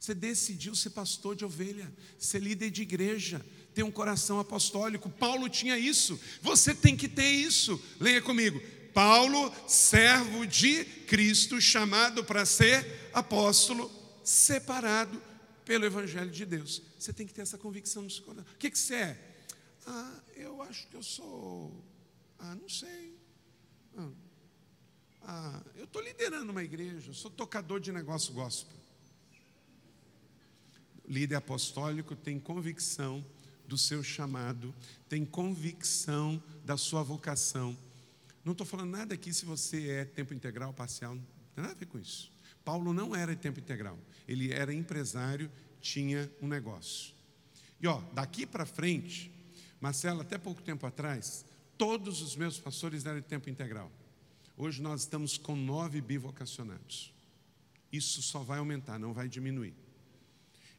[0.00, 3.44] Você decidiu ser pastor de ovelha, ser líder de igreja,
[3.76, 5.10] ter um coração apostólico.
[5.10, 7.78] Paulo tinha isso, você tem que ter isso.
[8.00, 8.58] Leia comigo.
[8.94, 13.92] Paulo, servo de Cristo, chamado para ser apóstolo,
[14.24, 15.22] separado
[15.62, 16.80] pelo Evangelho de Deus.
[16.98, 18.50] Você tem que ter essa convicção no seu coração.
[18.54, 19.36] O que, que você é?
[19.86, 21.84] Ah, eu acho que eu sou.
[22.38, 23.14] Ah, não sei.
[23.98, 24.08] Ah,
[25.20, 28.74] ah eu estou liderando uma igreja, sou tocador de negócio gospel
[31.08, 33.24] líder apostólico tem convicção
[33.66, 34.74] do seu chamado,
[35.08, 37.76] tem convicção da sua vocação.
[38.44, 41.22] Não estou falando nada aqui se você é tempo integral, parcial, não
[41.54, 42.30] tem nada a ver com isso.
[42.64, 45.50] Paulo não era tempo integral, ele era empresário,
[45.80, 47.14] tinha um negócio.
[47.80, 49.30] E ó, daqui para frente,
[49.80, 51.44] Marcelo, até pouco tempo atrás,
[51.76, 53.90] todos os meus pastores eram de tempo integral.
[54.56, 57.12] Hoje nós estamos com nove bivocacionados.
[57.92, 59.74] Isso só vai aumentar, não vai diminuir.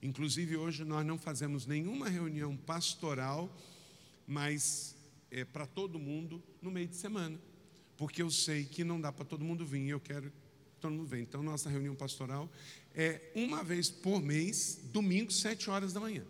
[0.02, 3.50] Inclusive, hoje nós não fazemos nenhuma reunião pastoral,
[4.28, 4.96] mas
[5.32, 7.40] é para todo mundo no meio de semana,
[7.98, 10.30] porque eu sei que não dá para todo mundo vir eu quero
[10.78, 11.24] que todo mundo venha.
[11.24, 12.50] Então, nossa reunião pastoral
[12.94, 16.24] é uma vez por mês, domingo, sete horas da manhã.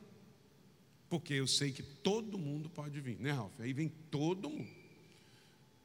[1.09, 3.53] Porque eu sei que todo mundo pode vir, né, Ralf?
[3.59, 4.69] Aí vem todo mundo.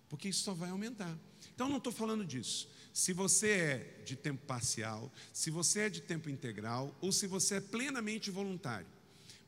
[0.08, 1.16] Porque isso só vai aumentar.
[1.54, 2.68] Então, não estou falando disso.
[2.92, 7.56] Se você é de tempo parcial, se você é de tempo integral, ou se você
[7.56, 8.86] é plenamente voluntário,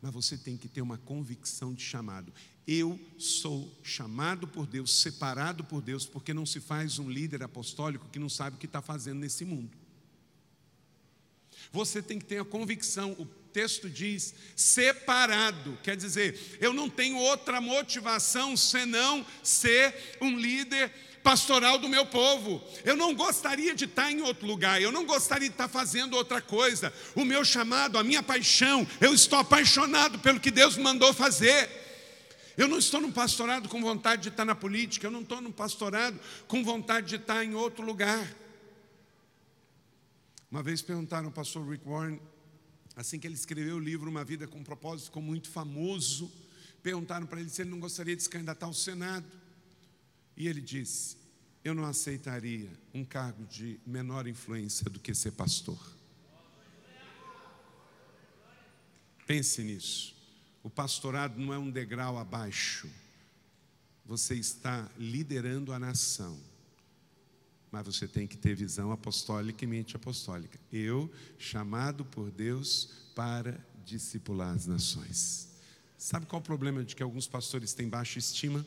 [0.00, 2.32] mas você tem que ter uma convicção de chamado.
[2.66, 8.08] Eu sou chamado por Deus, separado por Deus, porque não se faz um líder apostólico
[8.10, 9.76] que não sabe o que está fazendo nesse mundo.
[11.72, 17.16] Você tem que ter a convicção, o texto diz separado, quer dizer, eu não tenho
[17.16, 20.92] outra motivação senão ser um líder
[21.24, 22.62] pastoral do meu povo.
[22.84, 26.40] Eu não gostaria de estar em outro lugar, eu não gostaria de estar fazendo outra
[26.42, 26.92] coisa.
[27.16, 31.82] O meu chamado, a minha paixão, eu estou apaixonado pelo que Deus mandou fazer.
[32.56, 35.50] Eu não estou no pastorado com vontade de estar na política, eu não estou no
[35.50, 38.32] pastorado com vontade de estar em outro lugar.
[40.50, 42.20] Uma vez perguntaram ao pastor Rick Warren,
[42.94, 46.30] assim que ele escreveu o livro Uma Vida com Propósito, ficou muito famoso.
[46.82, 49.24] Perguntaram para ele se ele não gostaria de se candidatar ao Senado.
[50.36, 51.16] E ele disse:
[51.62, 55.78] Eu não aceitaria um cargo de menor influência do que ser pastor.
[59.26, 60.14] Pense nisso.
[60.62, 62.88] O pastorado não é um degrau abaixo.
[64.04, 66.38] Você está liderando a nação.
[67.70, 70.58] Mas você tem que ter visão apostólica e mente apostólica.
[70.72, 75.48] Eu, chamado por Deus para discipular as nações.
[75.98, 78.64] Sabe qual o problema de que alguns pastores têm baixa estima?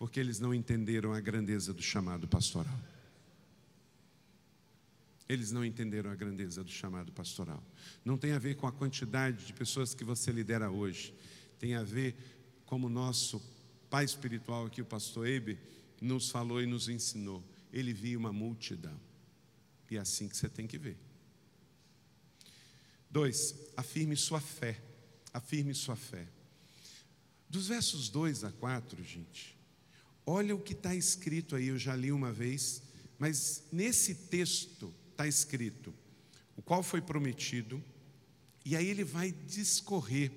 [0.00, 2.80] Porque eles não entenderam a grandeza do chamado pastoral.
[5.28, 7.62] Eles não entenderam a grandeza do chamado pastoral.
[8.02, 11.12] Não tem a ver com a quantidade de pessoas que você lidera hoje.
[11.58, 12.16] Tem a ver
[12.64, 13.42] como nosso
[13.90, 15.58] pai espiritual aqui, o pastor Ebe,
[16.00, 17.44] nos falou e nos ensinou.
[17.70, 18.98] Ele via uma multidão.
[19.90, 20.96] E é assim que você tem que ver.
[23.10, 24.80] Dois, afirme sua fé.
[25.30, 26.26] Afirme sua fé.
[27.50, 29.59] Dos versos 2 a 4, gente,
[30.26, 32.82] Olha o que está escrito aí, eu já li uma vez,
[33.18, 35.92] mas nesse texto está escrito
[36.56, 37.82] o qual foi prometido,
[38.64, 40.30] e aí ele vai discorrer,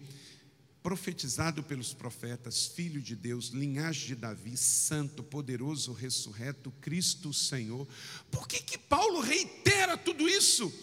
[0.82, 7.88] profetizado pelos profetas, filho de Deus, linhagem de Davi, santo, poderoso, ressurreto, Cristo Senhor.
[8.30, 10.74] Por que, que Paulo reitera tudo isso?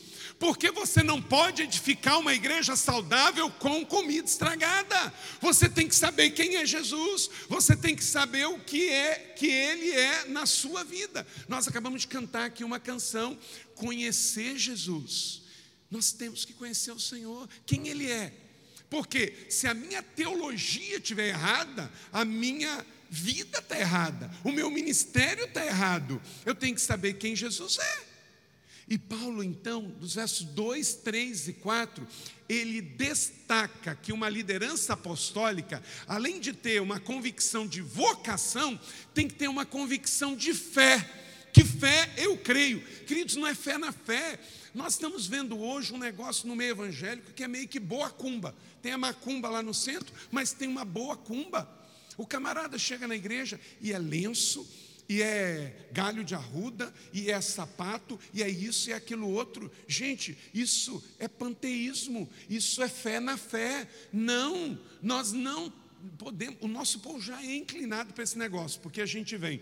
[0.40, 5.12] Porque você não pode edificar uma igreja saudável com comida estragada.
[5.38, 9.46] Você tem que saber quem é Jesus, você tem que saber o que é que
[9.46, 11.26] ele é na sua vida.
[11.46, 13.38] Nós acabamos de cantar aqui uma canção,
[13.74, 15.42] conhecer Jesus.
[15.90, 18.32] Nós temos que conhecer o Senhor, quem ele é.
[18.88, 25.44] Porque se a minha teologia estiver errada, a minha vida está errada, o meu ministério
[25.44, 26.20] está errado.
[26.46, 28.09] Eu tenho que saber quem Jesus é.
[28.90, 32.04] E Paulo, então, dos versos 2, 3 e 4,
[32.48, 38.78] ele destaca que uma liderança apostólica, além de ter uma convicção de vocação,
[39.14, 41.08] tem que ter uma convicção de fé.
[41.52, 42.80] Que fé eu creio.
[43.06, 44.40] Queridos, não é fé na fé.
[44.74, 48.56] Nós estamos vendo hoje um negócio no meio evangélico que é meio que boa cumba.
[48.82, 51.68] Tem a macumba lá no centro, mas tem uma boa cumba.
[52.16, 54.68] O camarada chega na igreja e é lenço,
[55.10, 59.68] e é galho de arruda, e é sapato, e é isso e é aquilo outro.
[59.88, 63.88] Gente, isso é panteísmo, isso é fé na fé.
[64.12, 65.72] Não, nós não
[66.16, 69.60] podemos, o nosso povo já é inclinado para esse negócio, porque a gente vem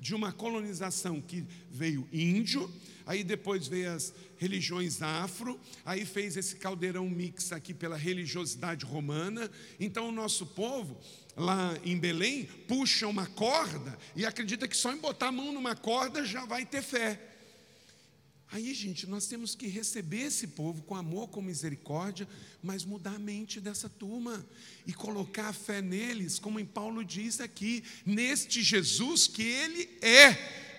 [0.00, 2.72] de uma colonização que veio índio,
[3.04, 9.50] aí depois veio as religiões afro, aí fez esse caldeirão mix aqui pela religiosidade romana.
[9.78, 10.98] Então o nosso povo
[11.36, 15.76] lá em Belém puxa uma corda e acredita que só em botar a mão numa
[15.76, 17.20] corda já vai ter fé.
[18.52, 22.28] Aí, gente, nós temos que receber esse povo com amor, com misericórdia,
[22.62, 24.46] mas mudar a mente dessa turma
[24.86, 30.32] e colocar a fé neles, como em Paulo diz aqui, neste Jesus que ele é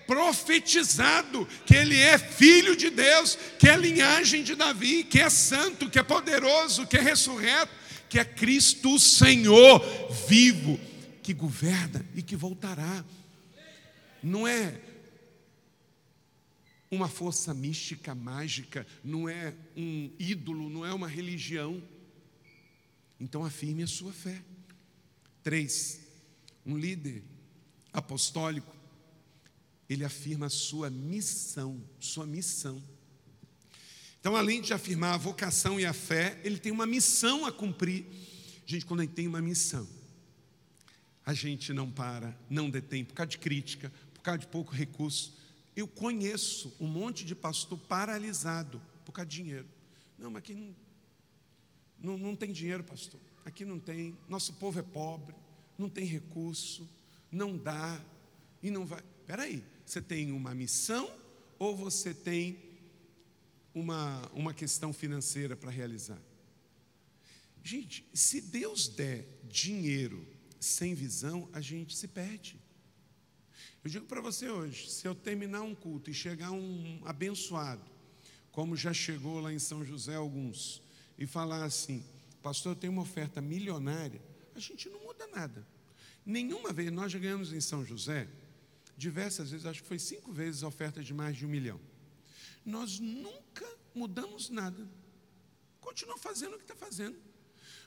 [0.06, 5.90] profetizado, que ele é filho de Deus, que é linhagem de Davi, que é santo,
[5.90, 7.70] que é poderoso, que é ressurreto,
[8.08, 9.80] que é Cristo Senhor
[10.26, 10.78] vivo,
[11.22, 13.04] que governa e que voltará.
[14.22, 14.80] Não é
[16.90, 21.82] uma força mística, mágica, não é um ídolo, não é uma religião.
[23.20, 24.42] Então afirme a sua fé.
[25.42, 26.00] Três,
[26.64, 27.22] um líder
[27.92, 28.74] apostólico,
[29.88, 32.82] ele afirma a sua missão, sua missão.
[34.20, 38.04] Então, além de afirmar a vocação e a fé, ele tem uma missão a cumprir.
[38.66, 39.88] Gente, quando a gente tem uma missão,
[41.24, 45.36] a gente não para, não detém, por causa de crítica, por causa de pouco recurso,
[45.76, 49.66] eu conheço um monte de pastor paralisado por causa de dinheiro.
[50.18, 50.74] Não, mas aqui não,
[52.00, 53.20] não, não tem dinheiro, pastor.
[53.44, 54.16] Aqui não tem.
[54.28, 55.34] Nosso povo é pobre,
[55.78, 56.88] não tem recurso,
[57.30, 58.00] não dá
[58.62, 59.02] e não vai.
[59.20, 61.10] Espera aí, você tem uma missão
[61.58, 62.67] ou você tem
[63.74, 66.20] uma, uma questão financeira para realizar?
[67.62, 70.26] Gente, se Deus der dinheiro
[70.60, 72.58] sem visão, a gente se perde.
[73.84, 77.84] Eu digo para você hoje: se eu terminar um culto e chegar um abençoado,
[78.50, 80.82] como já chegou lá em São José alguns,
[81.16, 82.04] e falar assim,
[82.42, 84.20] pastor, eu tenho uma oferta milionária,
[84.54, 85.66] a gente não muda nada.
[86.24, 88.28] Nenhuma vez, nós já ganhamos em São José,
[88.96, 91.80] diversas vezes, acho que foi cinco vezes a oferta de mais de um milhão.
[92.64, 93.47] Nós nunca
[93.98, 94.88] mudamos nada.
[95.80, 97.18] Continua fazendo o que está fazendo.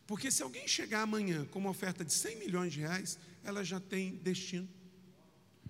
[0.06, 3.80] Porque se alguém chegar amanhã com uma oferta de 100 milhões de reais, ela já
[3.80, 4.68] tem destino.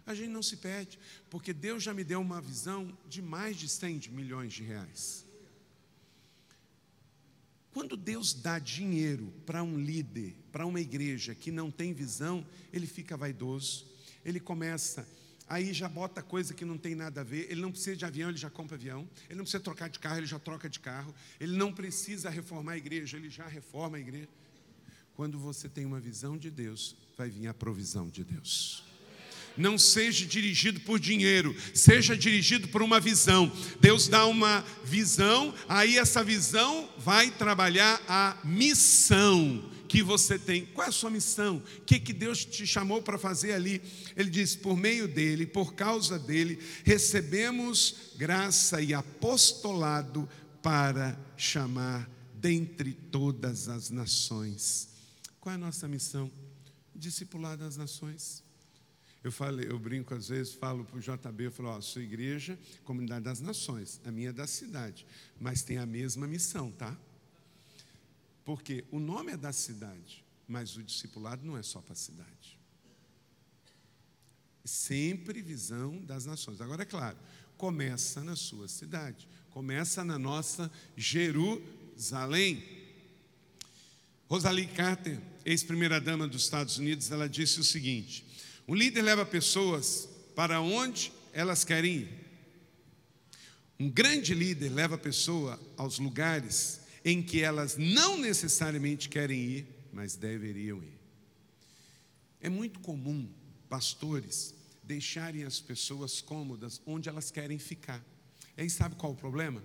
[0.05, 3.69] A gente não se perde, porque Deus já me deu uma visão de mais de
[3.69, 5.25] 100 milhões de reais.
[7.71, 12.85] Quando Deus dá dinheiro para um líder, para uma igreja que não tem visão, ele
[12.85, 13.85] fica vaidoso,
[14.25, 15.07] ele começa,
[15.52, 18.30] aí já bota coisa que não tem nada a ver, ele não precisa de avião,
[18.30, 21.14] ele já compra avião, ele não precisa trocar de carro, ele já troca de carro,
[21.41, 24.30] ele não precisa reformar a igreja, ele já reforma a igreja.
[25.14, 28.86] Quando você tem uma visão de Deus, vai vir a provisão de Deus.
[29.58, 33.52] Não seja dirigido por dinheiro, seja dirigido por uma visão.
[33.82, 40.65] Deus dá uma visão, aí essa visão vai trabalhar a missão que você tem.
[40.67, 41.57] Qual é a sua missão?
[41.57, 43.81] O que, que Deus te chamou para fazer ali?
[44.15, 50.29] Ele diz: por meio dele, por causa dele, recebemos graça e apostolado
[50.63, 54.87] para chamar dentre todas as nações.
[55.41, 56.31] Qual é a nossa missão?
[56.95, 58.41] Discipular das nações.
[59.21, 62.57] Eu falei, eu brinco às vezes, falo para o JB, eu falo, ó, sua igreja,
[62.85, 65.05] comunidade das nações, a minha é da cidade,
[65.39, 66.97] mas tem a mesma missão, tá?
[68.43, 72.59] Porque o nome é da cidade, mas o discipulado não é só para a cidade.
[74.65, 76.61] Sempre visão das nações.
[76.61, 77.17] Agora, é claro,
[77.57, 82.63] começa na sua cidade, começa na nossa Jerusalém.
[84.27, 88.25] Rosalie Carter, ex-primeira-dama dos Estados Unidos, ela disse o seguinte:
[88.65, 92.21] o líder leva pessoas para onde elas querem ir.
[93.79, 99.68] Um grande líder leva a pessoa aos lugares em que elas não necessariamente querem ir,
[99.91, 100.99] mas deveriam ir.
[102.39, 103.30] É muito comum
[103.70, 108.04] pastores deixarem as pessoas cômodas onde elas querem ficar.
[108.58, 109.64] E aí sabe qual o problema?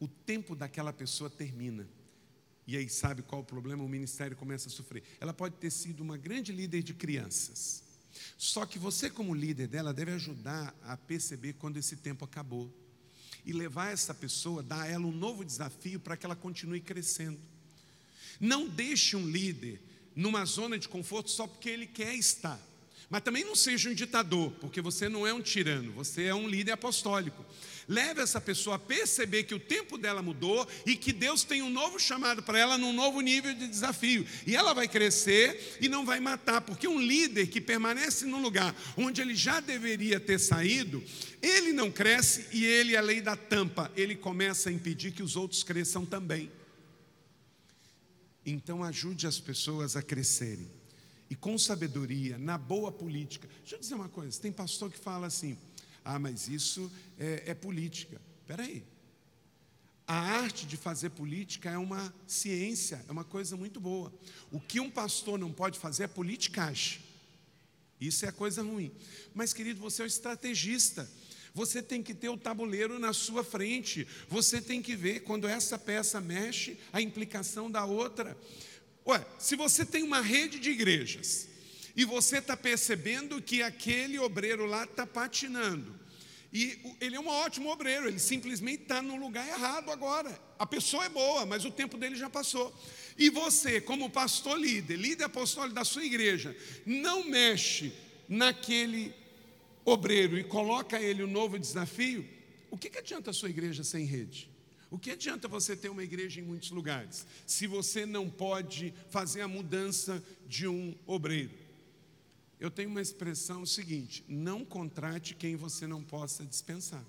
[0.00, 1.88] O tempo daquela pessoa termina.
[2.66, 3.84] E aí sabe qual o problema?
[3.84, 5.02] O ministério começa a sofrer.
[5.20, 7.82] Ela pode ter sido uma grande líder de crianças.
[8.36, 12.72] Só que você, como líder dela, deve ajudar a perceber quando esse tempo acabou
[13.44, 17.38] e levar essa pessoa, dar a ela um novo desafio para que ela continue crescendo.
[18.40, 19.80] Não deixe um líder
[20.14, 22.60] numa zona de conforto só porque ele quer estar.
[23.12, 26.48] Mas também não seja um ditador, porque você não é um tirano, você é um
[26.48, 27.44] líder apostólico.
[27.86, 31.68] Leve essa pessoa a perceber que o tempo dela mudou e que Deus tem um
[31.68, 34.26] novo chamado para ela num novo nível de desafio.
[34.46, 38.74] E ela vai crescer e não vai matar, porque um líder que permanece num lugar
[38.96, 41.04] onde ele já deveria ter saído,
[41.42, 45.36] ele não cresce e ele, a lei da tampa, ele começa a impedir que os
[45.36, 46.50] outros cresçam também.
[48.46, 50.81] Então ajude as pessoas a crescerem.
[51.32, 53.48] E com sabedoria, na boa política.
[53.60, 55.56] Deixa eu dizer uma coisa: tem pastor que fala assim,
[56.04, 58.20] ah, mas isso é, é política.
[58.42, 58.84] Espera aí.
[60.06, 64.12] A arte de fazer política é uma ciência, é uma coisa muito boa.
[64.50, 67.00] O que um pastor não pode fazer é politicagem.
[67.98, 68.92] Isso é coisa ruim.
[69.32, 71.10] Mas, querido, você é um estrategista.
[71.54, 74.06] Você tem que ter o tabuleiro na sua frente.
[74.28, 78.36] Você tem que ver quando essa peça mexe, a implicação da outra.
[79.06, 81.48] Ué, se você tem uma rede de igrejas
[81.96, 86.00] e você está percebendo que aquele obreiro lá está patinando,
[86.52, 90.38] e ele é um ótimo obreiro, ele simplesmente está no lugar errado agora.
[90.58, 92.74] A pessoa é boa, mas o tempo dele já passou.
[93.16, 97.92] E você, como pastor líder, líder apostólico da sua igreja, não mexe
[98.28, 99.14] naquele
[99.82, 102.28] obreiro e coloca ele um novo desafio,
[102.70, 104.51] o que, que adianta a sua igreja sem rede?
[104.92, 109.40] O que adianta você ter uma igreja em muitos lugares, se você não pode fazer
[109.40, 111.54] a mudança de um obreiro?
[112.60, 117.02] Eu tenho uma expressão seguinte: não contrate quem você não possa dispensar.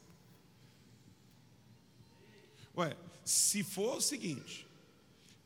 [2.77, 4.65] Ué, se for o seguinte,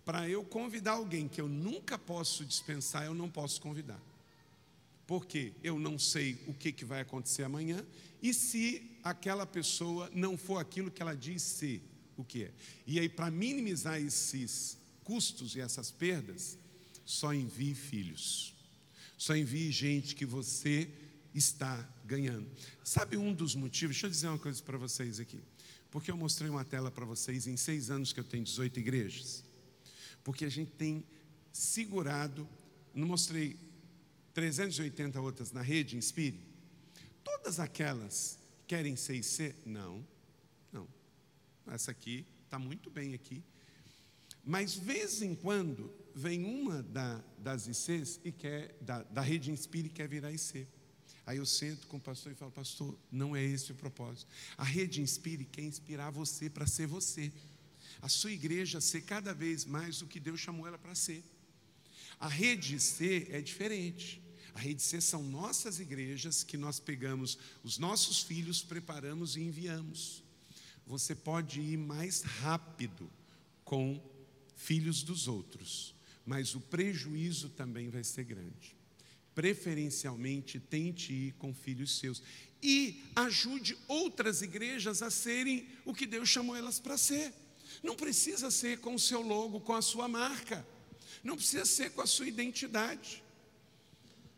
[0.06, 4.00] para eu convidar alguém que eu nunca posso dispensar, eu não posso convidar.
[5.08, 7.84] Porque eu não sei o que, que vai acontecer amanhã,
[8.22, 11.82] e se aquela pessoa não for aquilo que ela diz ser,
[12.18, 12.52] o que é.
[12.86, 16.58] E aí, para minimizar esses custos e essas perdas,
[17.06, 18.54] só envie filhos.
[19.18, 20.90] Só envie gente que você
[21.34, 22.50] está ganhando.
[22.84, 23.96] Sabe um dos motivos?
[23.96, 25.40] Deixa eu dizer uma coisa para vocês aqui.
[25.90, 29.44] Porque eu mostrei uma tela para vocês em seis anos que eu tenho 18 igrejas.
[30.24, 31.06] Porque a gente tem
[31.54, 32.48] segurado,
[32.94, 33.58] não mostrei
[34.34, 36.40] 380 outras na rede, Inspire.
[37.24, 38.38] Todas aquelas
[38.68, 39.56] querem ser IC?
[39.66, 40.17] Não, não.
[41.68, 43.44] Essa aqui está muito bem aqui.
[44.44, 49.88] Mas, vez em quando, vem uma da, das ICs e quer, da, da rede Inspire
[49.88, 50.68] e quer virar IC.
[51.26, 54.32] Aí eu sento com o pastor e falo, pastor, não é esse o propósito.
[54.58, 57.32] A rede Inspire quer inspirar você para ser você.
[58.02, 61.24] A sua igreja ser cada vez mais o que Deus chamou ela para ser.
[62.20, 64.22] A rede C é diferente.
[64.54, 70.24] A rede C são nossas igrejas que nós pegamos os nossos filhos, preparamos e enviamos.
[70.88, 73.12] Você pode ir mais rápido
[73.66, 74.02] com
[74.56, 75.94] filhos dos outros,
[76.26, 78.74] mas o prejuízo também vai ser grande.
[79.36, 82.24] Preferencialmente, tente ir com filhos seus
[82.64, 87.34] e ajude outras igrejas a serem o que Deus chamou elas para ser.
[87.84, 90.66] Não precisa ser com o seu logo, com a sua marca,
[91.22, 93.22] não precisa ser com a sua identidade.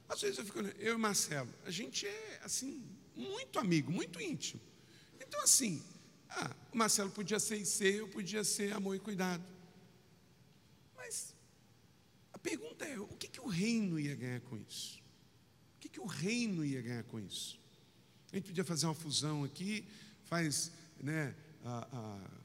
[0.09, 2.83] Às vezes eu fico, eu e Marcelo, a gente é assim,
[3.15, 4.59] muito amigo, muito íntimo.
[5.21, 5.81] Então, assim,
[6.29, 9.43] ah, o Marcelo podia ser IC, eu podia ser amor e cuidado.
[10.95, 11.33] Mas
[12.31, 14.99] a pergunta é: o que, que o reino ia ganhar com isso?
[15.77, 17.59] O que, que o reino ia ganhar com isso?
[18.31, 19.83] A gente podia fazer uma fusão aqui,
[20.25, 20.71] faz,
[21.01, 22.39] né, a, a,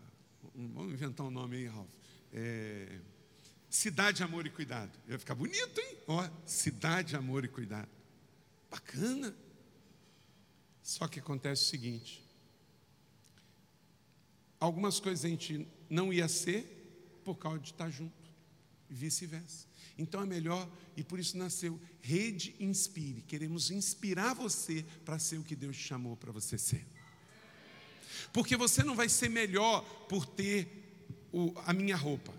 [0.55, 1.89] um, vamos inventar um nome aí, Ralf.
[2.32, 3.01] É,
[3.68, 4.91] Cidade, Amor e Cuidado.
[5.09, 5.99] Ia ficar bonito, hein?
[6.07, 7.89] Ó, Cidade, Amor e Cuidado.
[8.70, 9.35] Bacana.
[10.82, 12.24] Só que acontece o seguinte:
[14.65, 18.15] algumas coisas a gente não ia ser por causa de estar junto
[18.89, 19.67] e vice-versa.
[19.97, 23.23] Então é melhor, e por isso nasceu Rede Inspire.
[23.23, 26.85] Queremos inspirar você para ser o que Deus te chamou para você ser.
[28.33, 30.67] Porque você não vai ser melhor por ter
[31.33, 32.33] o, a minha roupa.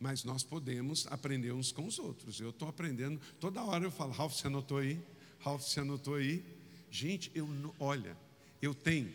[0.00, 2.40] Mas nós podemos aprender uns com os outros.
[2.40, 5.00] Eu estou aprendendo, toda hora eu falo, Ralph, você anotou aí?
[5.40, 6.44] Ralph, você anotou aí?
[6.90, 8.16] Gente, eu olha,
[8.62, 9.12] eu tenho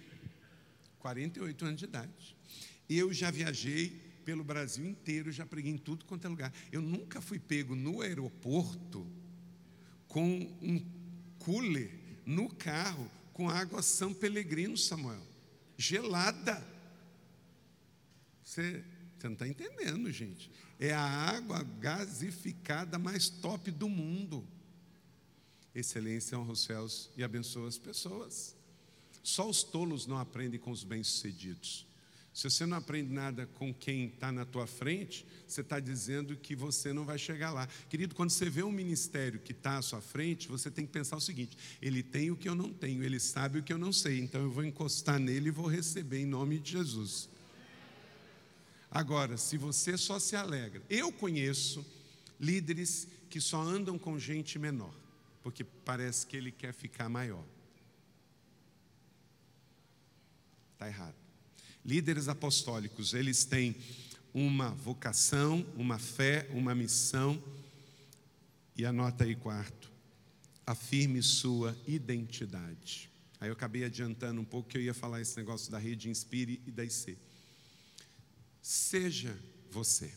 [1.04, 2.38] 48 anos de idade.
[2.90, 3.90] Eu já viajei
[4.24, 6.54] pelo Brasil inteiro, já preguei em tudo quanto é lugar.
[6.72, 9.06] Eu nunca fui pego no aeroporto
[10.08, 10.26] com
[10.62, 10.82] um
[11.40, 11.92] cooler
[12.26, 15.22] no carro com água São Pelegrino, Samuel.
[15.78, 16.66] Gelada.
[18.42, 18.82] Você,
[19.18, 20.50] você não está entendendo, gente.
[20.80, 24.48] É a água gasificada mais top do mundo.
[25.76, 28.56] Excelência honra os céus e abençoa as pessoas.
[29.24, 31.88] Só os tolos não aprendem com os bem-sucedidos.
[32.34, 36.56] Se você não aprende nada com quem está na tua frente, você está dizendo que
[36.56, 37.68] você não vai chegar lá.
[37.88, 41.16] Querido, quando você vê um ministério que está à sua frente, você tem que pensar
[41.16, 43.94] o seguinte: ele tem o que eu não tenho, ele sabe o que eu não
[43.94, 47.30] sei, então eu vou encostar nele e vou receber em nome de Jesus.
[48.90, 51.86] Agora, se você só se alegra, eu conheço
[52.40, 54.94] líderes que só andam com gente menor,
[55.44, 57.46] porque parece que ele quer ficar maior.
[60.84, 61.16] Está errado.
[61.86, 63.76] Líderes apostólicos, eles têm
[64.34, 67.42] uma vocação, uma fé, uma missão
[68.76, 69.90] E anota aí, quarto,
[70.66, 73.10] afirme sua identidade.
[73.40, 76.60] Aí eu acabei adiantando um pouco que eu ia falar esse negócio da rede Inspire
[76.66, 77.18] e da IC.
[78.62, 79.38] Seja
[79.70, 80.12] você,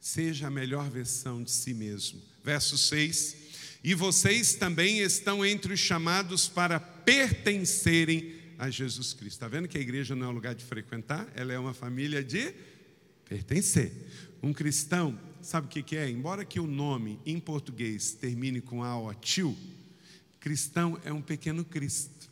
[0.00, 2.20] seja a melhor versão de si mesmo.
[2.42, 3.36] Verso 6:
[3.84, 9.36] E vocês também estão entre os chamados para pertencerem a Jesus Cristo.
[9.36, 12.22] Está vendo que a igreja não é um lugar de frequentar, ela é uma família
[12.22, 12.54] de
[13.28, 13.92] pertencer.
[14.42, 16.08] Um cristão, sabe o que é?
[16.08, 19.56] Embora que o nome em português termine com a tio,
[20.40, 22.30] cristão é um pequeno Cristo.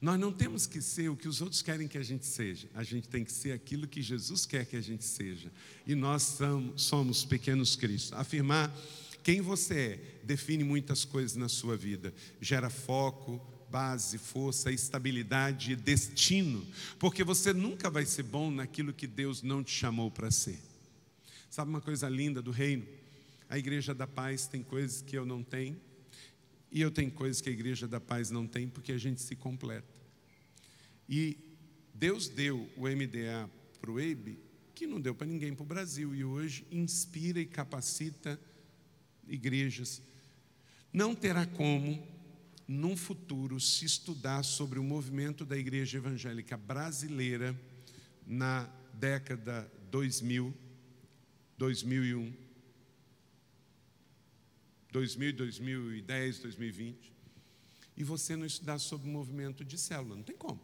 [0.00, 2.82] Nós não temos que ser o que os outros querem que a gente seja, a
[2.82, 5.52] gente tem que ser aquilo que Jesus quer que a gente seja.
[5.86, 6.38] E nós
[6.74, 8.14] somos pequenos Cristos.
[8.14, 8.74] Afirmar
[9.22, 15.76] quem você é define muitas coisas na sua vida, gera foco, base, força, estabilidade e
[15.76, 16.66] destino,
[16.98, 20.58] porque você nunca vai ser bom naquilo que Deus não te chamou para ser.
[21.48, 22.86] Sabe uma coisa linda do reino?
[23.48, 25.80] A igreja da paz tem coisas que eu não tenho,
[26.72, 29.34] e eu tenho coisas que a igreja da paz não tem, porque a gente se
[29.34, 29.88] completa.
[31.08, 31.36] E
[31.94, 33.50] Deus deu o MDA
[33.80, 34.38] para o EIB,
[34.74, 38.40] que não deu para ninguém para o Brasil, e hoje inspira e capacita
[39.26, 40.00] igrejas.
[40.92, 42.02] Não terá como,
[42.70, 47.58] num futuro, se estudar sobre o movimento da igreja evangélica brasileira
[48.24, 48.62] na
[48.94, 50.54] década 2000,
[51.58, 52.32] 2001
[54.92, 57.12] 2000, 2010, 2020,
[57.96, 60.60] e você não estudar sobre o movimento de célula, não tem como.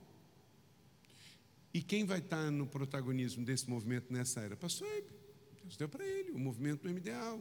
[1.74, 4.56] E quem vai estar no protagonismo desse movimento nessa era?
[4.56, 5.08] Pastor Ebe.
[5.62, 7.38] Deus deu para ele, o movimento do MDA,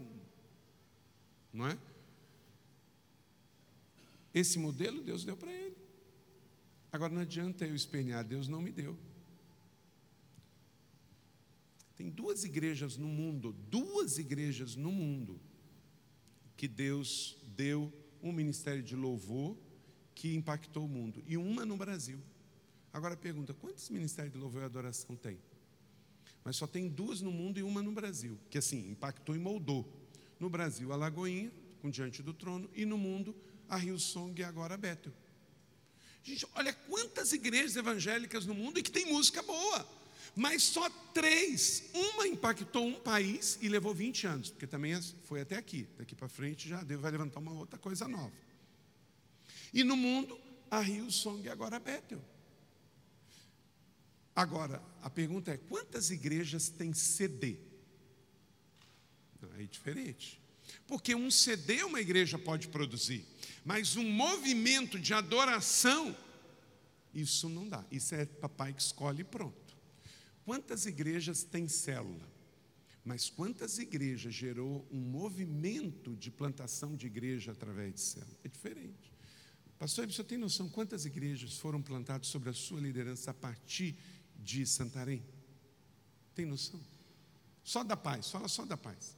[1.53, 1.77] não é?
[4.35, 5.77] Esse modelo Deus deu para ele.
[6.91, 8.97] Agora não adianta eu espernear, Deus não me deu.
[11.95, 15.39] Tem duas igrejas no mundo, duas igrejas no mundo
[16.57, 19.57] que Deus deu um ministério de louvor
[20.13, 22.19] que impactou o mundo, e uma no Brasil.
[22.91, 25.39] Agora pergunta: quantos ministérios de louvor e adoração tem?
[26.43, 29.89] Mas só tem duas no mundo e uma no Brasil, que assim, impactou e moldou.
[30.39, 33.35] No Brasil, a Lagoinha, com Diante do Trono, e no mundo,
[33.69, 35.13] a Rio Song e agora a Bethel.
[36.23, 39.87] Gente, olha quantas igrejas evangélicas no mundo e que tem música boa
[40.35, 41.83] mas só três.
[41.93, 45.87] Uma impactou um país e levou 20 anos, porque também é, foi até aqui.
[45.97, 48.33] Daqui para frente já vai levantar uma outra coisa nova.
[49.73, 50.37] E no mundo,
[50.69, 52.21] a Rio Song e agora a Bethel.
[54.35, 57.57] Agora, a pergunta é: quantas igrejas têm CD?
[59.57, 60.41] É diferente.
[60.87, 63.25] Porque um CD uma igreja pode produzir,
[63.63, 66.15] mas um movimento de adoração,
[67.13, 67.83] isso não dá.
[67.91, 69.75] Isso é papai que escolhe e pronto.
[70.43, 72.35] Quantas igrejas têm célula?
[73.03, 78.37] Mas quantas igrejas gerou um movimento de plantação de igreja através de célula?
[78.43, 79.13] É diferente.
[79.77, 83.95] Pastor, você tem noção quantas igrejas foram plantadas sobre a sua liderança a partir
[84.39, 85.23] de Santarém?
[86.33, 86.79] Tem noção?
[87.63, 89.17] Só da paz, fala só da paz.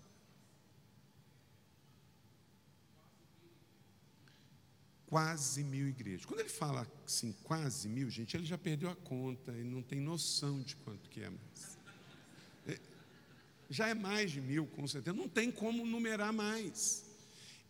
[5.08, 6.26] Quase mil igrejas.
[6.26, 10.00] Quando ele fala assim, quase mil, gente, ele já perdeu a conta e não tem
[10.00, 11.78] noção de quanto que é mais.
[12.68, 12.80] É,
[13.70, 15.16] já é mais de mil, com certeza.
[15.16, 17.06] Não tem como numerar mais.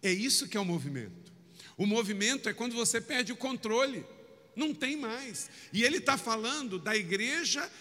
[0.02, 1.32] É isso que é o movimento.
[1.78, 4.04] O movimento é quando você perde o controle.
[4.56, 5.50] Não tem mais.
[5.72, 7.72] E ele está falando da igreja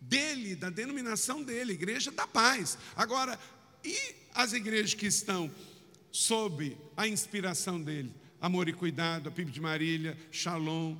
[0.00, 2.78] dele, da denominação dele, igreja da paz.
[2.96, 3.38] Agora,
[3.84, 5.54] e as igrejas que estão
[6.10, 8.14] sob a inspiração dele?
[8.40, 10.96] Amor e Cuidado, a PIB de Marília, Shalom.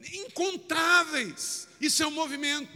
[0.00, 1.66] Incontáveis.
[1.80, 2.70] Isso é um movimento.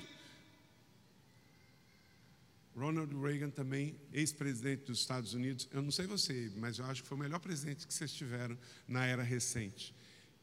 [2.74, 7.08] Ronald Reagan também, ex-presidente dos Estados Unidos, eu não sei você, mas eu acho que
[7.08, 8.56] foi o melhor presidente que vocês tiveram
[8.88, 9.94] na era recente.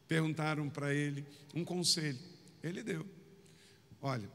[0.06, 2.18] Perguntaram para ele um conselho,
[2.62, 3.04] ele deu.
[4.00, 4.30] Olha,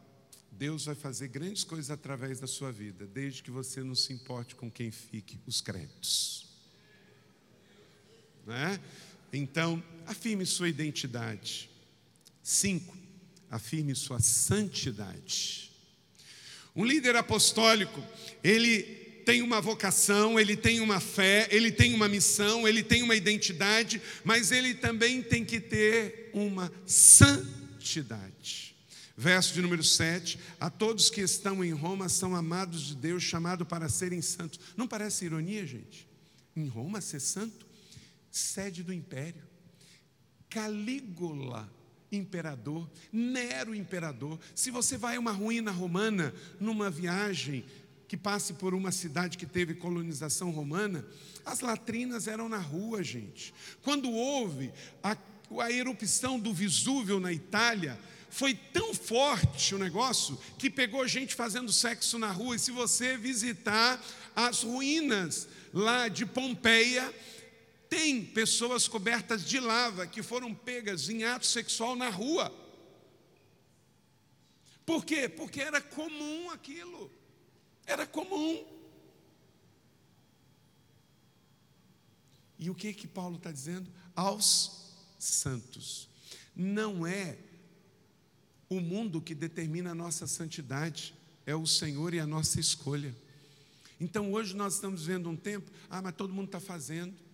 [0.52, 4.56] Deus vai fazer grandes coisas através da sua vida, desde que você não se importe
[4.56, 6.45] com quem fique os créditos.
[8.46, 8.80] Né?
[9.34, 11.70] Então, afirme sua identidade.
[12.44, 12.96] Cinco,
[13.50, 15.72] afirme sua santidade.
[16.76, 18.04] Um líder apostólico,
[18.44, 18.84] ele
[19.26, 24.02] tem uma vocação, ele tem uma fé, ele tem uma missão, ele tem uma identidade,
[24.24, 28.76] mas ele também tem que ter uma santidade.
[29.18, 33.68] Verso de número 7: A todos que estão em Roma são amados de Deus, chamados
[33.68, 34.60] para serem santos.
[34.78, 36.08] Não parece ironia, gente?
[36.56, 37.65] Em Roma ser santo?
[38.36, 39.44] Sede do império.
[40.50, 41.72] Calígula,
[42.12, 44.38] imperador, Nero, imperador.
[44.54, 47.64] Se você vai a uma ruína romana numa viagem
[48.10, 51.06] que passe por uma cidade que teve colonização romana,
[51.46, 53.54] as latrinas eram na rua, gente.
[53.82, 54.72] Quando houve
[55.02, 55.18] a,
[55.62, 57.98] a erupção do Vesúvio na Itália,
[58.30, 62.58] foi tão forte o negócio que pegou gente fazendo sexo na rua.
[62.58, 64.04] E se você visitar
[64.36, 67.14] as ruínas lá de Pompeia,
[67.96, 72.54] tem pessoas cobertas de lava que foram pegas em ato sexual na rua.
[74.86, 75.30] Por quê?
[75.30, 77.10] Porque era comum aquilo.
[77.86, 78.66] Era comum.
[82.60, 83.90] E o que que Paulo está dizendo?
[84.14, 86.10] Aos santos.
[86.54, 87.38] Não é
[88.68, 91.16] o mundo que determina a nossa santidade,
[91.46, 93.16] é o Senhor e a nossa escolha.
[94.02, 97.25] Então hoje nós estamos vendo um tempo, ah, mas todo mundo está fazendo.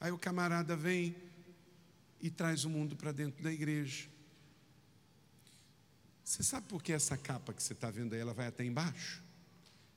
[0.00, 1.16] Aí o camarada vem
[2.20, 4.08] e traz o mundo para dentro da igreja.
[6.24, 9.22] Você sabe por que essa capa que você está vendo aí, ela vai até embaixo?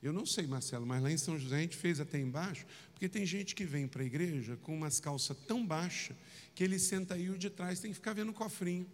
[0.01, 3.07] Eu não sei, Marcelo, mas lá em São José a gente fez até embaixo, porque
[3.07, 6.15] tem gente que vem para a igreja com umas calças tão baixas
[6.55, 8.87] que ele senta aí o de trás tem que ficar vendo o cofrinho.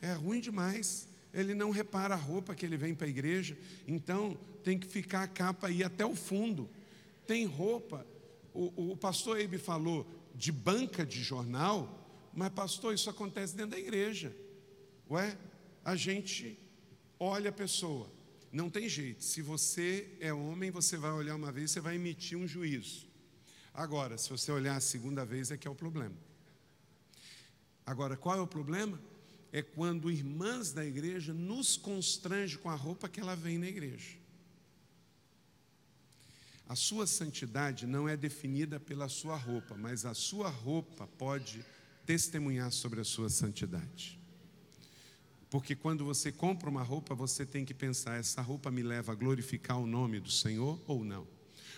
[0.00, 1.06] É ruim demais.
[1.32, 5.22] Ele não repara a roupa que ele vem para a igreja, então tem que ficar
[5.22, 6.68] a capa aí até o fundo.
[7.26, 8.06] Tem roupa.
[8.58, 10.04] O, o pastor Eibe falou
[10.34, 14.34] de banca de jornal, mas pastor, isso acontece dentro da igreja.
[15.08, 15.38] Ué,
[15.84, 16.58] a gente
[17.20, 18.10] olha a pessoa,
[18.50, 19.22] não tem jeito.
[19.22, 23.06] Se você é homem, você vai olhar uma vez, você vai emitir um juízo.
[23.72, 26.16] Agora, se você olhar a segunda vez, é que é o problema.
[27.86, 29.00] Agora, qual é o problema?
[29.52, 34.16] É quando irmãs da igreja nos constrange com a roupa que ela vem na igreja.
[36.68, 41.64] A sua santidade não é definida pela sua roupa, mas a sua roupa pode
[42.04, 44.20] testemunhar sobre a sua santidade.
[45.48, 49.14] Porque quando você compra uma roupa, você tem que pensar: essa roupa me leva a
[49.14, 51.26] glorificar o nome do Senhor ou não?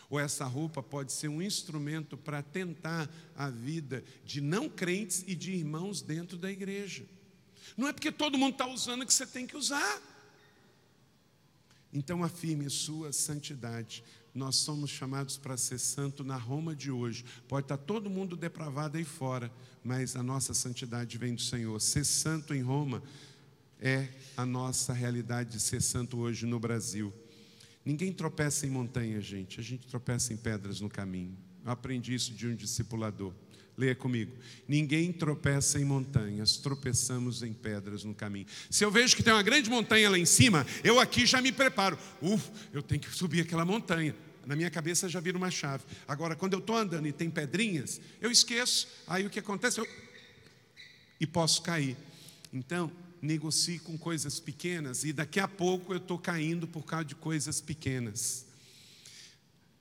[0.08, 5.36] Ou essa roupa pode ser um instrumento para tentar a vida de não crentes e
[5.36, 7.04] de irmãos dentro da igreja.
[7.76, 10.02] Não é porque todo mundo está usando que você tem que usar.
[11.92, 14.02] Então afirme sua santidade.
[14.35, 17.24] Nós somos chamados para ser santo na Roma de hoje.
[17.48, 19.51] Pode estar todo mundo depravado aí fora,
[19.82, 21.81] mas a nossa santidade vem do Senhor.
[21.81, 23.02] Ser santo em Roma
[23.81, 27.12] é a nossa realidade de ser santo hoje no Brasil.
[27.85, 31.36] Ninguém tropeça em montanha, gente, a gente tropeça em pedras no caminho.
[31.65, 33.32] Eu aprendi isso de um discipulador.
[33.81, 34.36] Leia comigo.
[34.69, 38.47] Ninguém tropeça em montanhas, tropeçamos em pedras no caminho.
[38.69, 41.51] Se eu vejo que tem uma grande montanha lá em cima, eu aqui já me
[41.51, 41.98] preparo.
[42.20, 44.15] Uf, eu tenho que subir aquela montanha.
[44.44, 45.82] Na minha cabeça já vira uma chave.
[46.07, 48.86] Agora, quando eu estou andando e tem pedrinhas, eu esqueço.
[49.07, 49.81] Aí o que acontece?
[49.81, 49.89] Eu...
[51.19, 51.97] E posso cair.
[52.52, 52.93] Então,
[53.23, 57.62] negocie com coisas pequenas e daqui a pouco eu estou caindo por causa de coisas
[57.62, 58.44] pequenas.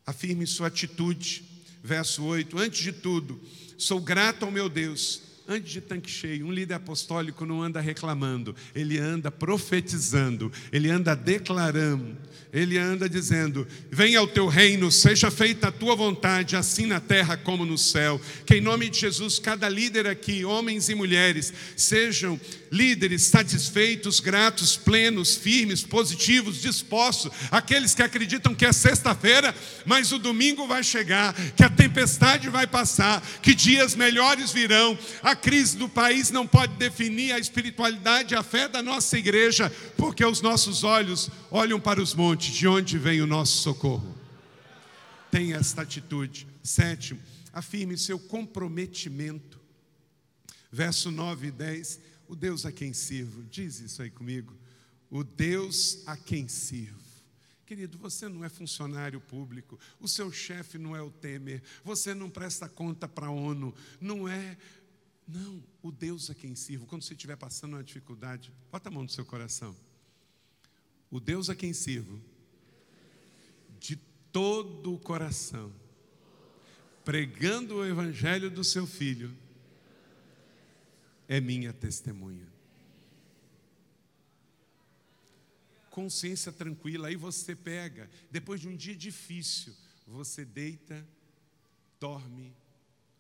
[0.06, 1.60] Afirme sua atitude.
[1.84, 3.42] Verso 8: Antes de tudo,
[3.80, 5.22] sou grato ao meu Deus.
[5.48, 11.16] Antes de tanque cheio, um líder apostólico não anda reclamando, ele anda profetizando, ele anda
[11.16, 12.16] declarando,
[12.54, 17.36] ele anda dizendo: Venha ao teu reino, seja feita a tua vontade, assim na terra
[17.36, 18.22] como no céu.
[18.46, 22.40] Que em nome de Jesus, cada líder aqui, homens e mulheres, sejam
[22.72, 29.54] líderes satisfeitos, gratos, plenos, firmes, positivos, dispostos, aqueles que acreditam que é sexta-feira,
[29.86, 34.98] mas o domingo vai chegar, que a tempestade vai passar, que dias melhores virão.
[35.22, 40.24] A crise do país não pode definir a espiritualidade, a fé da nossa igreja, porque
[40.24, 44.18] os nossos olhos olham para os montes, de onde vem o nosso socorro.
[45.32, 46.48] Tenha esta atitude.
[46.64, 47.20] Sétimo,
[47.54, 49.60] afirme seu comprometimento.
[50.72, 54.56] Verso 9 e 10 o Deus a quem sirvo, diz isso aí comigo.
[55.10, 57.10] O Deus a quem sirvo.
[57.66, 62.30] Querido, você não é funcionário público, o seu chefe não é o Temer, você não
[62.30, 64.56] presta conta para a ONU, não é.
[65.28, 66.86] Não, o Deus a quem sirvo.
[66.86, 69.76] Quando você estiver passando uma dificuldade, bota a mão no seu coração.
[71.10, 72.22] O Deus a quem sirvo,
[73.80, 73.96] de
[74.32, 75.74] todo o coração,
[77.04, 79.36] pregando o Evangelho do seu Filho
[81.30, 82.48] é minha testemunha.
[85.92, 89.76] Consciência tranquila, aí você pega, depois de um dia difícil,
[90.08, 91.08] você deita,
[92.00, 92.52] dorme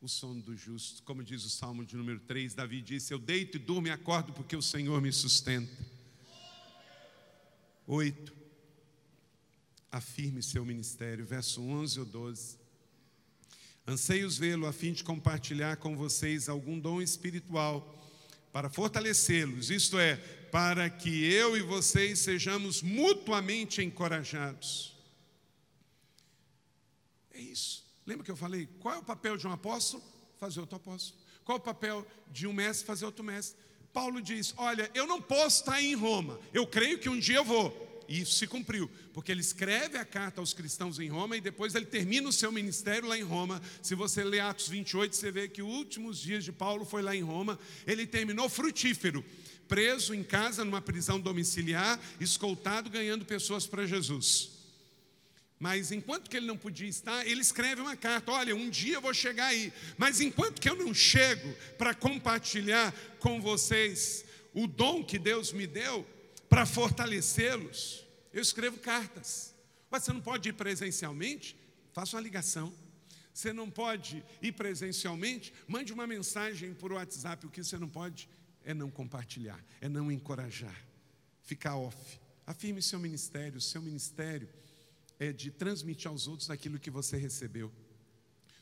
[0.01, 1.03] o sono do justo.
[1.03, 4.33] Como diz o Salmo de número 3, Davi disse: Eu deito e durmo e acordo
[4.33, 5.71] porque o Senhor me sustenta.
[7.85, 8.39] Oito.
[9.91, 12.58] Afirme seu ministério, verso 11 ou 12.
[13.89, 17.99] Anseios vê-lo a fim de compartilhar com vocês algum dom espiritual
[18.53, 24.95] para fortalecê-los, isto é, para que eu e vocês sejamos mutuamente encorajados.
[27.31, 27.83] É isso.
[28.05, 28.67] Lembra que eu falei?
[28.79, 30.03] Qual é o papel de um apóstolo?
[30.37, 31.19] Fazer outro apóstolo.
[31.43, 32.85] Qual é o papel de um mestre?
[32.85, 33.59] Fazer outro mestre.
[33.91, 36.39] Paulo diz: Olha, eu não posso estar em Roma.
[36.53, 37.88] Eu creio que um dia eu vou.
[38.09, 41.75] E isso se cumpriu, porque ele escreve a carta aos cristãos em Roma e depois
[41.75, 43.61] ele termina o seu ministério lá em Roma.
[43.83, 47.15] Se você ler Atos 28, você vê que os últimos dias de Paulo foi lá
[47.15, 47.59] em Roma.
[47.85, 49.23] Ele terminou frutífero,
[49.67, 54.53] preso em casa, numa prisão domiciliar, escoltado, ganhando pessoas para Jesus.
[55.59, 59.01] Mas enquanto que ele não podia estar, ele escreve uma carta: olha, um dia eu
[59.01, 59.71] vou chegar aí.
[59.99, 65.67] Mas enquanto que eu não chego para compartilhar com vocês o dom que Deus me
[65.67, 66.07] deu,
[66.49, 69.55] para fortalecê-los, eu escrevo cartas.
[69.89, 71.55] Mas você não pode ir presencialmente?
[71.93, 72.73] Faça uma ligação.
[73.33, 75.53] Você não pode ir presencialmente?
[75.67, 77.45] Mande uma mensagem por WhatsApp.
[77.45, 78.27] O que você não pode
[78.65, 80.75] é não compartilhar, é não encorajar,
[81.43, 82.19] ficar off.
[82.45, 83.61] Afirme seu ministério.
[83.61, 84.49] Seu ministério
[85.19, 87.71] é de transmitir aos outros aquilo que você recebeu.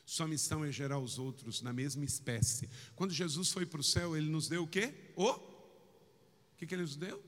[0.04, 2.68] Sua missão é gerar os outros na mesma espécie.
[2.96, 4.94] Quando Jesus foi para o céu, ele nos deu o quê?
[5.14, 5.30] O?
[5.30, 7.22] O que, que ele nos deu?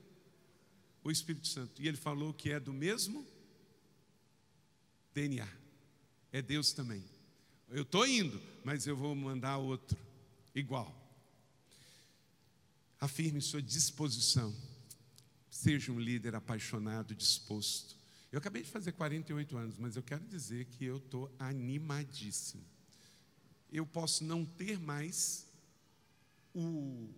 [1.03, 1.81] O Espírito Santo.
[1.81, 3.25] E ele falou que é do mesmo
[5.13, 5.47] DNA.
[6.31, 7.03] É Deus também.
[7.69, 9.97] Eu estou indo, mas eu vou mandar outro
[10.53, 10.95] igual.
[12.99, 14.55] Afirme sua disposição.
[15.49, 17.95] Seja um líder apaixonado, disposto.
[18.31, 22.63] Eu acabei de fazer 48 anos, mas eu quero dizer que eu estou animadíssimo.
[23.71, 25.45] Eu posso não ter mais
[26.53, 27.09] o,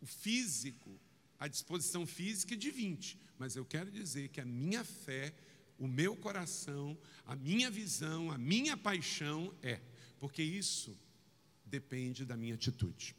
[0.00, 0.98] o físico
[1.44, 5.30] a disposição física de 20, mas eu quero dizer que a minha fé,
[5.78, 6.96] o meu coração,
[7.26, 9.82] a minha visão, a minha paixão é,
[10.18, 10.96] porque isso
[11.62, 13.14] depende da minha atitude.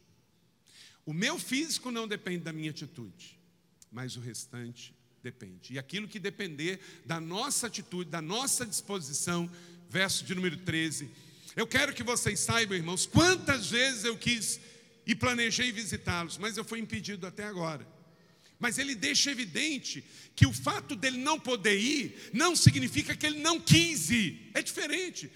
[1.05, 3.39] O meu físico não depende da minha atitude,
[3.91, 5.73] mas o restante depende.
[5.73, 9.47] E aquilo que depender da nossa atitude, da nossa disposição,
[9.87, 11.07] verso de número 13.
[11.55, 14.59] Eu quero que vocês saibam, irmãos, quantas vezes eu quis
[15.05, 17.93] e planejei visitá-los, mas eu fui impedido até agora.
[18.59, 20.03] Mas ele deixa evidente
[20.35, 24.51] que o fato dele não poder ir não significa que ele não quis ir.
[24.53, 25.29] É diferente.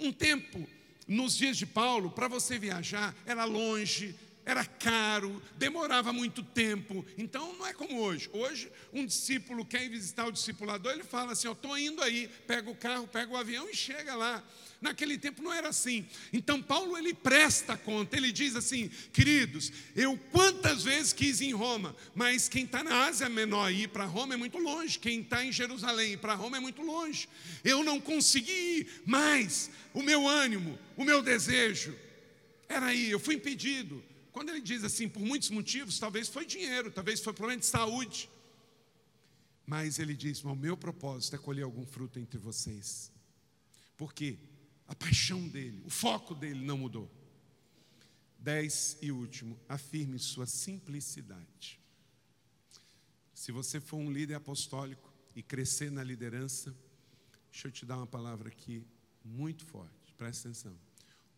[0.00, 0.68] Um tempo,
[1.06, 4.14] nos dias de Paulo, para você viajar, era longe,
[4.44, 7.04] era caro, demorava muito tempo.
[7.16, 8.28] Então não é como hoje.
[8.32, 12.28] Hoje, um discípulo quer ir visitar o discipulador, ele fala assim: Eu estou indo aí,
[12.46, 14.44] pega o carro, pega o avião e chega lá.
[14.84, 16.06] Naquele tempo não era assim.
[16.30, 21.54] Então Paulo ele presta conta, ele diz assim: queridos, eu quantas vezes quis ir em
[21.54, 25.42] Roma, mas quem está na Ásia Menor ir para Roma é muito longe, quem está
[25.42, 27.26] em Jerusalém ir para Roma é muito longe.
[27.64, 31.96] Eu não consegui ir, mas o meu ânimo, o meu desejo
[32.68, 34.04] era aí, eu fui impedido.
[34.32, 38.28] Quando ele diz assim, por muitos motivos, talvez foi dinheiro, talvez foi problema de saúde.
[39.64, 43.10] Mas ele diz: o meu propósito é colher algum fruto entre vocês.
[43.96, 44.36] Por quê?
[44.86, 47.10] A paixão dele, o foco dele não mudou.
[48.38, 51.80] Dez e último, afirme sua simplicidade.
[53.32, 56.74] Se você for um líder apostólico e crescer na liderança,
[57.50, 58.86] deixa eu te dar uma palavra aqui
[59.24, 60.78] muito forte, presta atenção.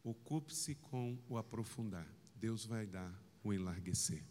[0.02, 3.12] Ocupe-se com o aprofundar, Deus vai dar
[3.42, 4.22] o enlarguecer.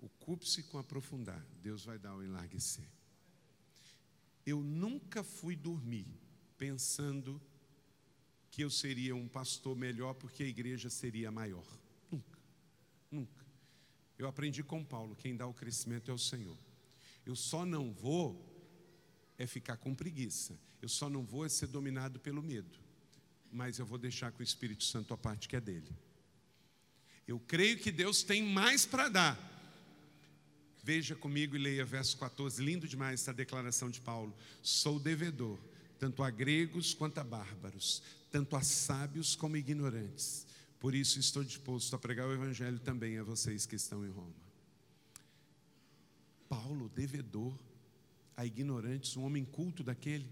[0.00, 2.88] Ocupe-se com aprofundar, Deus vai dar o enlarguecer.
[4.46, 6.06] Eu nunca fui dormir
[6.60, 7.40] pensando
[8.50, 11.64] que eu seria um pastor melhor porque a igreja seria maior.
[12.10, 12.38] Nunca,
[13.10, 13.46] nunca.
[14.18, 16.58] Eu aprendi com Paulo: quem dá o crescimento é o Senhor.
[17.24, 18.46] Eu só não vou
[19.38, 20.60] é ficar com preguiça.
[20.82, 22.78] Eu só não vou é ser dominado pelo medo.
[23.50, 25.90] Mas eu vou deixar com o Espírito Santo a parte que é dele.
[27.26, 29.50] Eu creio que Deus tem mais para dar.
[30.82, 34.34] Veja comigo e leia verso 14, lindo demais essa declaração de Paulo.
[34.62, 35.58] Sou devedor
[36.00, 40.46] tanto a gregos quanto a bárbaros, tanto a sábios como ignorantes.
[40.80, 44.34] Por isso estou disposto a pregar o evangelho também a vocês que estão em Roma.
[46.48, 47.54] Paulo, devedor
[48.34, 50.26] a ignorantes, um homem culto daquele,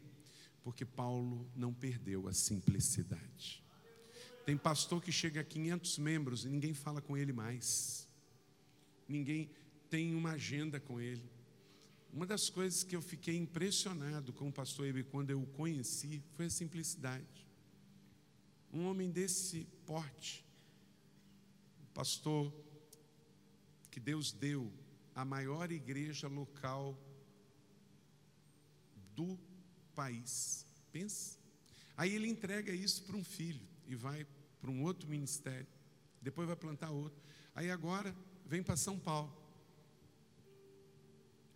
[0.64, 3.62] porque Paulo não perdeu a simplicidade.
[4.46, 8.08] Tem pastor que chega a 500 membros e ninguém fala com ele mais.
[9.06, 9.50] Ninguém
[9.90, 11.22] tem uma agenda com ele.
[12.12, 16.22] Uma das coisas que eu fiquei impressionado com o pastor Ebe quando eu o conheci
[16.34, 17.46] foi a simplicidade.
[18.72, 20.44] Um homem desse porte,
[21.94, 22.52] pastor
[23.90, 24.72] que Deus deu
[25.14, 26.96] a maior igreja local
[29.14, 29.38] do
[29.94, 30.64] país.
[30.92, 31.38] Pensa.
[31.96, 34.24] Aí ele entrega isso para um filho e vai
[34.60, 35.66] para um outro ministério.
[36.22, 37.20] Depois vai plantar outro.
[37.54, 38.14] Aí agora
[38.46, 39.36] vem para São Paulo.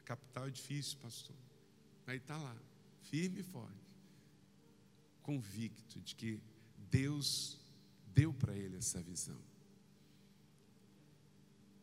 [0.04, 1.36] Capital é difícil, pastor.
[2.06, 2.56] Aí está lá,
[3.02, 3.96] firme e forte,
[5.22, 6.40] convicto de que
[6.90, 7.58] Deus
[8.06, 9.40] deu para ele essa visão,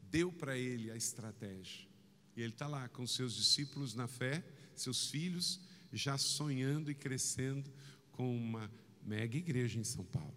[0.09, 1.87] deu para ele a estratégia.
[2.35, 4.43] E ele está lá com seus discípulos na fé,
[4.75, 5.59] seus filhos,
[5.91, 7.71] já sonhando e crescendo
[8.11, 8.71] com uma
[9.03, 10.35] mega igreja em São Paulo.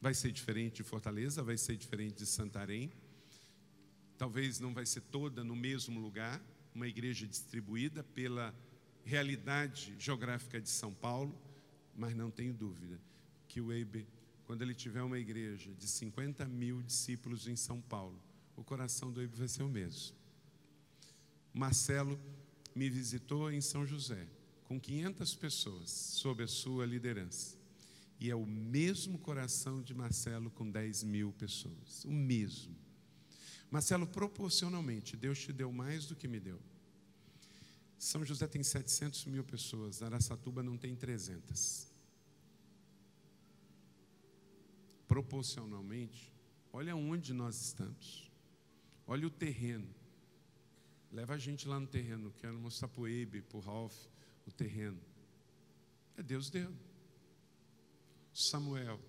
[0.00, 2.92] Vai ser diferente de Fortaleza, vai ser diferente de Santarém.
[4.16, 6.40] Talvez não vai ser toda no mesmo lugar,
[6.78, 8.54] uma igreja distribuída pela
[9.04, 11.36] realidade geográfica de São Paulo,
[11.96, 13.00] mas não tenho dúvida
[13.48, 14.06] que o EIB,
[14.46, 18.16] quando ele tiver uma igreja de 50 mil discípulos em São Paulo,
[18.56, 20.14] o coração do EIB vai ser o mesmo.
[21.52, 22.16] Marcelo
[22.76, 24.28] me visitou em São José,
[24.62, 27.56] com 500 pessoas sob a sua liderança.
[28.20, 32.04] E é o mesmo coração de Marcelo com 10 mil pessoas.
[32.04, 32.76] O mesmo.
[33.70, 36.60] Marcelo, proporcionalmente, Deus te deu mais do que me deu.
[37.98, 41.88] São José tem 700 mil pessoas, Araçatuba não tem 300.
[45.06, 46.32] Proporcionalmente,
[46.72, 48.30] olha onde nós estamos.
[49.06, 49.88] Olha o terreno.
[51.10, 52.32] Leva a gente lá no terreno.
[52.38, 53.96] Quero mostrar para o Eibe, para o Ralph,
[54.46, 55.00] o terreno.
[56.16, 56.72] É Deus deu.
[58.32, 59.00] Samuel.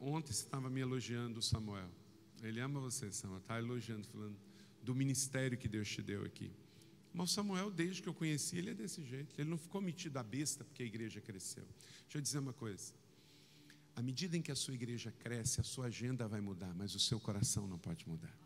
[0.00, 1.90] Ontem você estava me elogiando Samuel.
[2.42, 3.40] Ele ama você, Samuel.
[3.40, 4.36] Está elogiando, falando
[4.82, 6.50] do ministério que Deus te deu aqui.
[7.12, 9.34] Mas Samuel, desde que eu conheci, ele é desse jeito.
[9.38, 11.66] Ele não ficou metido a besta porque a igreja cresceu.
[12.02, 12.94] Deixa eu dizer uma coisa.
[13.94, 17.00] À medida em que a sua igreja cresce, a sua agenda vai mudar, mas o
[17.00, 18.39] seu coração não pode mudar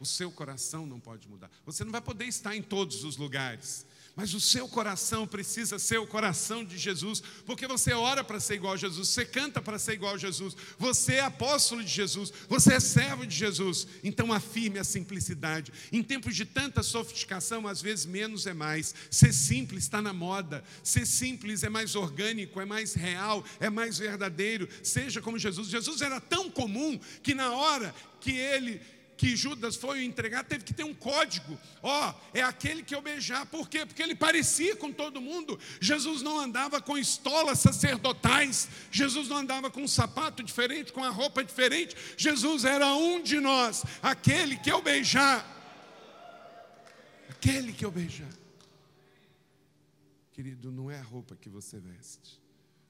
[0.00, 1.50] o seu coração não pode mudar.
[1.64, 5.98] Você não vai poder estar em todos os lugares, mas o seu coração precisa ser
[5.98, 9.78] o coração de Jesus, porque você ora para ser igual a Jesus, você canta para
[9.78, 13.88] ser igual a Jesus, você é apóstolo de Jesus, você é servo de Jesus.
[14.04, 15.72] Então afirme a simplicidade.
[15.90, 18.94] Em tempos de tanta sofisticação, às vezes menos é mais.
[19.10, 20.62] Ser simples está na moda.
[20.82, 24.68] Ser simples é mais orgânico, é mais real, é mais verdadeiro.
[24.82, 25.68] Seja como Jesus.
[25.68, 28.80] Jesus era tão comum que na hora que ele
[29.16, 31.58] que Judas foi entregar, teve que ter um código.
[31.82, 33.46] Ó, oh, é aquele que eu beijar.
[33.46, 33.86] Por quê?
[33.86, 35.58] Porque ele parecia com todo mundo.
[35.80, 38.68] Jesus não andava com estolas sacerdotais.
[38.90, 41.96] Jesus não andava com um sapato diferente, com a roupa diferente.
[42.16, 45.52] Jesus era um de nós, aquele que eu beijar.
[47.30, 48.32] Aquele que eu beijar.
[50.32, 52.40] Querido, não é a roupa que você veste,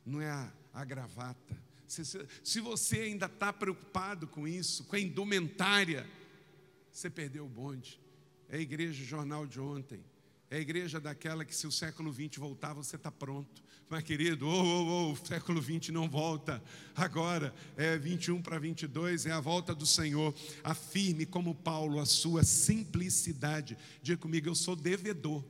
[0.06, 1.55] não é a, a gravata,
[2.02, 6.08] se, se você ainda está preocupado com isso, com a indumentária,
[6.90, 8.00] você perdeu o bonde.
[8.48, 10.02] É a igreja jornal de ontem.
[10.50, 13.62] É a igreja daquela que, se o século XX voltar, você está pronto.
[13.88, 16.62] Mas, querido, oh, oh, oh, o século XX não volta.
[16.94, 20.34] Agora é 21 para 22, é a volta do Senhor.
[20.62, 23.76] Afirme, como Paulo, a sua simplicidade.
[24.02, 25.44] Diga comigo, eu sou devedor.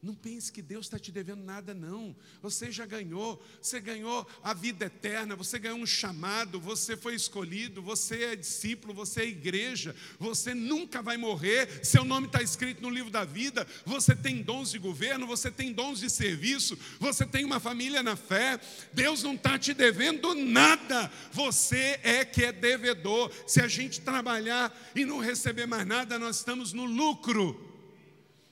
[0.00, 2.14] Não pense que Deus está te devendo nada, não.
[2.40, 7.82] Você já ganhou, você ganhou a vida eterna, você ganhou um chamado, você foi escolhido,
[7.82, 12.90] você é discípulo, você é igreja, você nunca vai morrer, seu nome está escrito no
[12.90, 17.44] livro da vida, você tem dons de governo, você tem dons de serviço, você tem
[17.44, 18.60] uma família na fé.
[18.92, 23.32] Deus não está te devendo nada, você é que é devedor.
[23.48, 27.67] Se a gente trabalhar e não receber mais nada, nós estamos no lucro.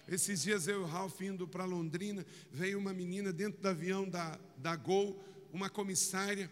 [0.08, 4.08] Esses dias eu e o Ralph indo para Londrina, veio uma menina dentro do avião
[4.08, 5.20] da, da Gol,
[5.52, 6.50] uma comissária,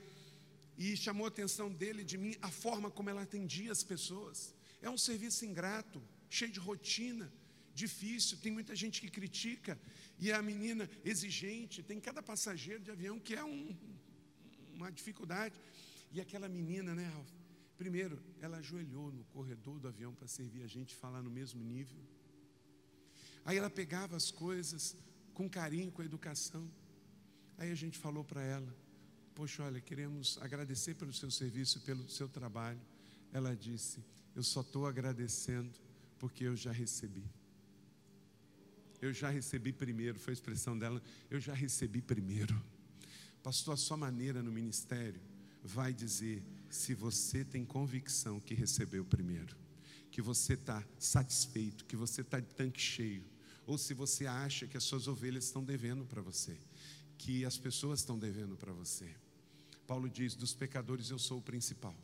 [0.76, 4.52] e chamou a atenção dele de mim a forma como ela atendia as pessoas.
[4.82, 7.32] É um serviço ingrato, cheio de rotina,
[7.72, 9.78] difícil, tem muita gente que critica,
[10.18, 13.76] e a menina exigente, tem cada passageiro de avião que é um,
[14.72, 15.60] uma dificuldade.
[16.10, 17.30] E aquela menina, né, Ralph?
[17.76, 22.00] Primeiro, ela ajoelhou no corredor do avião para servir a gente, falar no mesmo nível.
[23.44, 24.96] Aí ela pegava as coisas
[25.34, 26.70] com carinho, com educação.
[27.58, 28.74] Aí a gente falou para ela:
[29.34, 32.80] Poxa, olha, queremos agradecer pelo seu serviço, pelo seu trabalho.
[33.32, 34.02] Ela disse:
[34.34, 35.72] Eu só estou agradecendo
[36.18, 37.24] porque eu já recebi.
[39.00, 41.02] Eu já recebi primeiro, foi a expressão dela.
[41.28, 42.58] Eu já recebi primeiro.
[43.42, 45.20] Pastor, a sua maneira no ministério
[45.62, 49.56] vai dizer se você tem convicção que recebeu primeiro,
[50.10, 53.24] que você está satisfeito, que você está de tanque cheio,
[53.66, 56.56] ou se você acha que as suas ovelhas estão devendo para você,
[57.16, 59.08] que as pessoas estão devendo para você.
[59.86, 61.94] Paulo diz: dos pecadores eu sou o principal.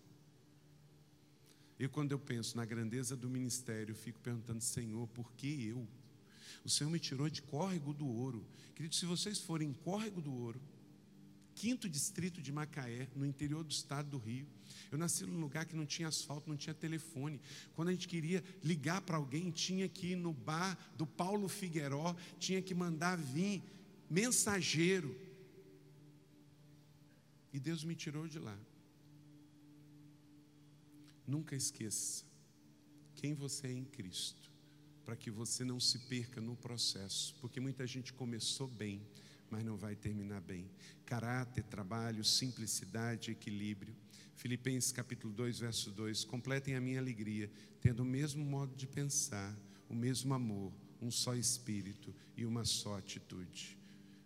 [1.78, 5.88] E quando eu penso na grandeza do ministério, fico perguntando, Senhor, por que eu?
[6.62, 8.44] O Senhor me tirou de córrego do ouro.
[8.74, 10.60] Querido, se vocês forem córrego do ouro,
[11.60, 14.46] quinto distrito de Macaé, no interior do estado do Rio.
[14.90, 17.38] Eu nasci num lugar que não tinha asfalto, não tinha telefone.
[17.74, 22.16] Quando a gente queria ligar para alguém, tinha que ir no bar do Paulo Figueiró,
[22.38, 23.62] tinha que mandar vir
[24.08, 25.14] mensageiro.
[27.52, 28.58] E Deus me tirou de lá.
[31.26, 32.24] Nunca esqueça
[33.16, 34.50] quem você é em Cristo,
[35.04, 39.06] para que você não se perca no processo, porque muita gente começou bem,
[39.50, 40.70] mas não vai terminar bem.
[41.04, 43.94] Caráter, trabalho, simplicidade, equilíbrio.
[44.36, 47.50] Filipenses capítulo 2, verso 2: Completem a minha alegria,
[47.80, 49.58] tendo o mesmo modo de pensar,
[49.88, 53.76] o mesmo amor, um só espírito e uma só atitude.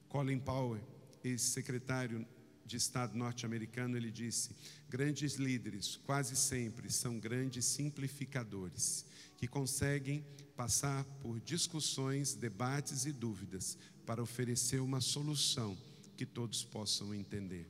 [0.09, 0.87] Colin Powell,
[1.25, 2.27] ex-secretário
[2.65, 4.51] de Estado norte-americano, ele disse:
[4.89, 9.05] grandes líderes quase sempre são grandes simplificadores,
[9.37, 10.25] que conseguem
[10.57, 13.77] passar por discussões, debates e dúvidas
[14.07, 15.77] para oferecer uma solução
[16.17, 17.67] que todos possam entender.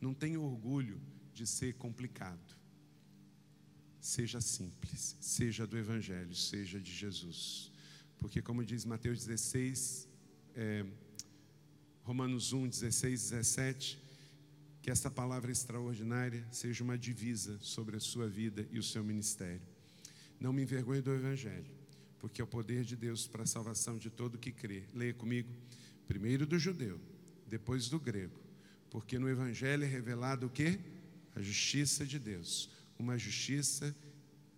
[0.00, 1.00] Não tenha orgulho
[1.32, 2.54] de ser complicado.
[4.00, 7.72] Seja simples, seja do Evangelho, seja de Jesus.
[8.18, 10.08] Porque, como diz Mateus 16,
[10.54, 10.84] é,
[12.02, 13.98] Romanos 1, 16, 17,
[14.84, 19.62] que essa palavra extraordinária seja uma divisa sobre a sua vida e o seu ministério.
[20.38, 21.72] Não me envergonhe do Evangelho,
[22.18, 24.84] porque é o poder de Deus para a salvação de todo que crê.
[24.92, 25.48] Leia comigo.
[26.06, 27.00] Primeiro do judeu,
[27.46, 28.38] depois do grego.
[28.90, 30.78] Porque no Evangelho é revelado o que?
[31.34, 32.68] A justiça de Deus.
[32.98, 33.96] Uma justiça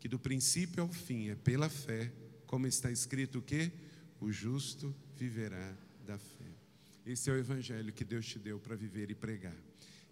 [0.00, 2.12] que do princípio ao fim é pela fé,
[2.48, 3.70] como está escrito o que?
[4.20, 5.72] O justo viverá
[6.04, 6.52] da fé.
[7.06, 9.65] Esse é o Evangelho que Deus te deu para viver e pregar.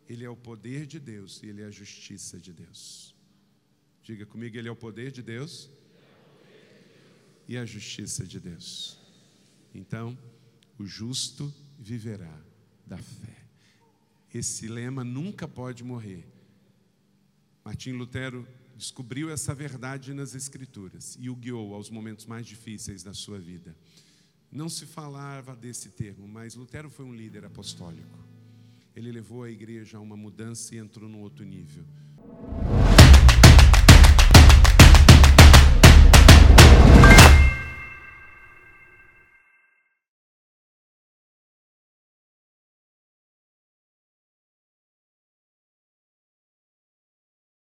[0.08, 3.14] Ele é o poder de Deus e Ele é a justiça de Deus.
[4.02, 5.70] Diga comigo, Ele é o poder de Deus
[7.48, 8.98] e a justiça de Deus.
[9.74, 10.16] Então,
[10.78, 12.38] o justo viverá
[12.86, 13.44] da fé.
[14.32, 16.26] Esse lema nunca pode morrer.
[17.64, 23.14] Martim Lutero descobriu essa verdade nas Escrituras e o guiou aos momentos mais difíceis da
[23.14, 23.74] sua vida.
[24.50, 28.33] Não se falava desse termo, mas Lutero foi um líder apostólico
[28.94, 31.84] ele levou a igreja a uma mudança e entrou num outro nível.